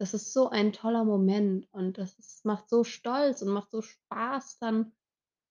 Das 0.00 0.14
ist 0.14 0.32
so 0.32 0.48
ein 0.48 0.72
toller 0.72 1.04
Moment 1.04 1.66
und 1.72 1.98
das 1.98 2.16
ist 2.20 2.44
macht 2.44 2.68
so 2.68 2.84
stolz 2.84 3.42
und 3.42 3.48
macht 3.48 3.72
so 3.72 3.82
Spaß, 3.82 4.58
dann 4.60 4.92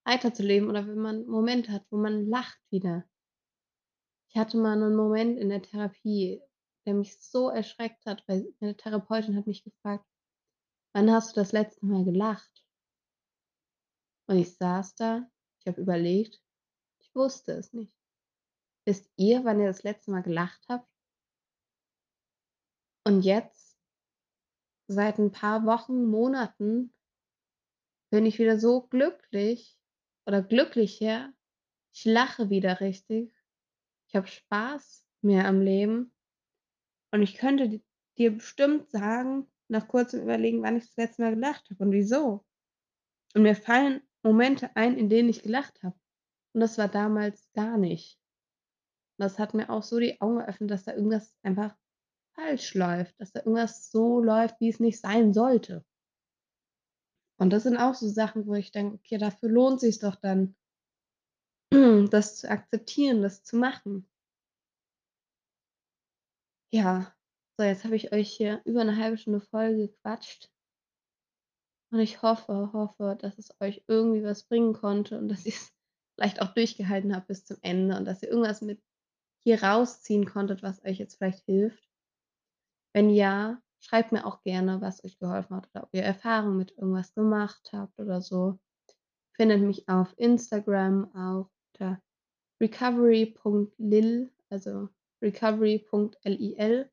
weiterzuleben 0.08 0.70
oder 0.70 0.88
wenn 0.88 0.98
man 1.00 1.28
Momente 1.28 1.72
hat, 1.74 1.86
wo 1.92 1.98
man 1.98 2.28
lacht 2.28 2.60
wieder. 2.72 3.06
Ich 4.32 4.36
hatte 4.38 4.58
mal 4.58 4.76
'nen 4.76 4.94
Moment 4.96 5.40
in 5.40 5.48
der 5.50 5.62
Therapie, 5.62 6.42
der 6.86 6.94
mich 6.96 7.18
so 7.22 7.50
erschreckt 7.50 8.06
hat, 8.06 8.24
weil 8.28 8.46
meine 8.60 8.76
Therapeutin 8.76 9.38
hat 9.38 9.48
mich 9.48 9.64
gefragt: 9.64 10.06
„Wann 10.94 11.12
hast 11.12 11.38
du 11.38 11.42
das 11.42 11.54
letzte 11.54 11.86
Mal 11.86 12.06
gelacht?“ 12.06 12.62
Und 14.30 14.38
ich 14.38 14.56
saß 14.58 14.96
da, 14.96 15.26
ich 15.62 15.68
habe 15.68 15.82
überlegt, 15.82 16.42
ich 17.00 17.16
wusste 17.16 17.54
es 17.54 17.74
nicht. 17.74 17.94
Wisst 18.86 19.12
ihr, 19.18 19.46
wann 19.46 19.60
ihr 19.62 19.68
das 19.68 19.84
letzte 19.84 20.12
Mal 20.12 20.24
gelacht 20.24 20.66
habt? 20.70 20.86
Und 23.06 23.22
jetzt 23.24 23.56
seit 24.90 25.20
'n 25.20 25.32
paar 25.34 25.66
Wochen, 25.66 26.06
Monaten 26.06 26.92
bin 28.14 28.26
ich 28.26 28.40
wieder 28.40 28.58
so 28.58 28.82
glücklich 28.88 29.77
oder 30.28 30.44
glücklicher. 30.44 31.34
Ich 31.94 32.06
lache 32.06 32.50
wieder 32.50 32.82
richtig. 32.82 33.34
Ich 34.08 34.16
habe 34.16 34.28
Spaß 34.28 35.08
mehr 35.22 35.48
am 35.48 35.62
Leben. 35.62 36.14
Und 37.12 37.24
ich 37.24 37.36
könnte 37.36 37.82
dir 38.18 38.36
bestimmt 38.36 38.92
sagen, 38.92 39.50
nach 39.70 39.88
kurzem 39.88 40.22
Überlegen, 40.22 40.62
wann 40.62 40.78
ich 40.78 40.86
das 40.86 40.98
letzte 40.98 41.22
Mal 41.24 41.36
gelacht 41.36 41.70
habe 41.70 41.84
und 41.84 41.92
wieso. 41.92 42.46
Und 43.34 43.44
mir 43.44 43.56
fallen 43.56 44.02
Momente 44.24 44.76
ein, 44.76 44.98
in 44.98 45.10
denen 45.10 45.30
ich 45.30 45.44
gelacht 45.44 45.82
habe. 45.82 45.98
Und 46.54 46.62
das 46.62 46.78
war 46.78 46.88
damals 46.88 47.50
gar 47.54 47.78
nicht. 47.78 48.20
Das 49.18 49.40
hat 49.40 49.54
mir 49.54 49.70
auch 49.70 49.84
so 49.84 50.00
die 50.00 50.20
Augen 50.22 50.40
geöffnet, 50.40 50.72
dass 50.72 50.84
da 50.84 50.94
irgendwas 50.94 51.34
einfach 51.42 51.76
falsch 52.36 52.76
läuft, 52.76 53.20
dass 53.20 53.32
da 53.32 53.40
irgendwas 53.40 53.90
so 53.90 54.22
läuft, 54.22 54.60
wie 54.60 54.70
es 54.70 54.80
nicht 54.80 55.00
sein 55.00 55.34
sollte. 55.34 55.86
Und 57.40 57.52
das 57.52 57.64
sind 57.64 57.78
auch 57.78 57.96
so 57.96 58.08
Sachen, 58.08 58.46
wo 58.48 58.54
ich 58.56 58.72
denke: 58.72 58.96
„Okay, 58.96 59.18
dafür 59.18 59.50
lohnt 59.50 59.80
sich's 59.80 60.00
doch 60.00 60.16
dann“ 60.16 60.56
„das 62.12 62.38
zu 62.38 62.50
akzeptieren, 62.50 63.22
das 63.22 63.44
zu 63.44 63.56
machen.“ 63.58 64.06
Ja, 66.72 67.14
so 67.58 67.64
jetzt 67.66 67.84
habe 67.84 67.96
ich 67.98 68.14
euch 68.14 68.30
hier 68.30 68.62
über 68.66 68.84
'ne 68.86 68.96
1/2 68.96 69.18
Stunde 69.18 69.42
voll 69.42 69.76
gequatscht. 69.76 70.50
Und 71.92 72.00
ich 72.00 72.22
hoffe, 72.22 72.72
hoffe, 72.74 73.18
dass 73.20 73.38
es 73.38 73.50
euch 73.60 73.84
irgendwie 73.88 74.24
was 74.24 74.44
bringen 74.44 74.74
konnte 74.74 75.18
und 75.18 75.28
dass 75.30 75.46
ihr's 75.46 75.74
vielleicht 76.16 76.42
auch 76.42 76.54
durchgehalten 76.54 77.14
habt 77.16 77.28
bis 77.28 77.46
zum 77.46 77.58
Ende 77.62 77.98
und 77.98 78.06
dass 78.06 78.24
ihr 78.24 78.30
irgendwas 78.30 78.62
mit 78.62 78.82
hier 79.44 79.64
rausziehen 79.64 80.26
konntet, 80.26 80.64
was 80.64 80.84
euch 80.86 81.00
jetzt 81.00 81.18
vielleicht 81.18 81.46
hilft. 81.46 81.84
Wenn 82.96 83.10
ja, 83.10 83.62
schreibt 83.88 84.12
mir 84.12 84.26
auch 84.26 84.44
gerne, 84.44 84.82
was 84.82 85.04
euch 85.04 85.18
geholfen 85.18 85.56
hat 85.56 85.70
oder 85.74 85.84
ob 85.84 85.90
ihr 85.94 86.04
Erfahrungen 86.04 86.58
mit 86.58 86.72
irgendwas 86.78 87.14
gemacht 87.14 87.70
habt 87.72 87.98
oder 88.00 88.22
so. 88.22 88.60
Findet 89.36 89.62
mich 89.62 89.88
auf 89.88 90.14
Instagram 90.18 91.14
auch 91.16 91.50
unter 91.74 92.02
recovery.lil, 92.62 94.32
also 94.50 94.90
recovery.lil. 95.22 96.92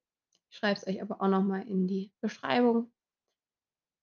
Ich 0.50 0.56
schreibe 0.56 0.78
es 0.78 0.86
euch 0.86 1.02
aber 1.02 1.20
auch 1.20 1.28
noch 1.28 1.42
mal 1.42 1.66
in 1.66 1.88
die 1.88 2.12
Beschreibung. 2.20 2.92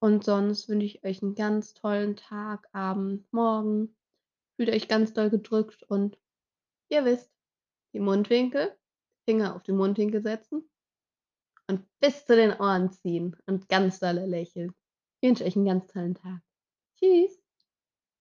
Und 0.01 0.25
sonst 0.25 0.67
wünsche 0.67 0.88
ich 0.88 1.04
euch 1.06 1.21
'n 1.21 1.36
ganz 1.36 1.73
tollen 1.73 2.17
Tag, 2.17 2.67
Abend, 2.73 3.32
Morgen. 3.32 3.95
Fühlt 4.58 4.69
euch 4.69 4.89
ganz 4.89 5.13
doll 5.13 5.30
gedrückt 5.30 5.84
und 5.84 6.19
ihr 6.89 7.06
wisst, 7.06 7.32
die 7.93 7.99
Mundwinkel 7.99 8.75
Finger 9.25 9.56
auf 9.56 9.63
die 9.63 9.71
Mundwinkel 9.71 10.21
setzen 10.21 10.70
und 11.71 11.86
bis 12.01 12.25
zu 12.27 12.36
den 12.36 12.53
Ohren 12.53 12.91
ziehen 12.91 13.36
und 13.47 13.69
ganz 13.69 13.99
dolle 13.99 14.27
lächeln. 14.27 14.73
Ich 15.21 15.29
wünsche 15.29 15.45
euch 15.45 15.55
'n 15.57 15.65
ganz 15.65 15.88
tollen 15.88 16.15
Tag. 16.15 16.41
Tschüss. 16.99 17.40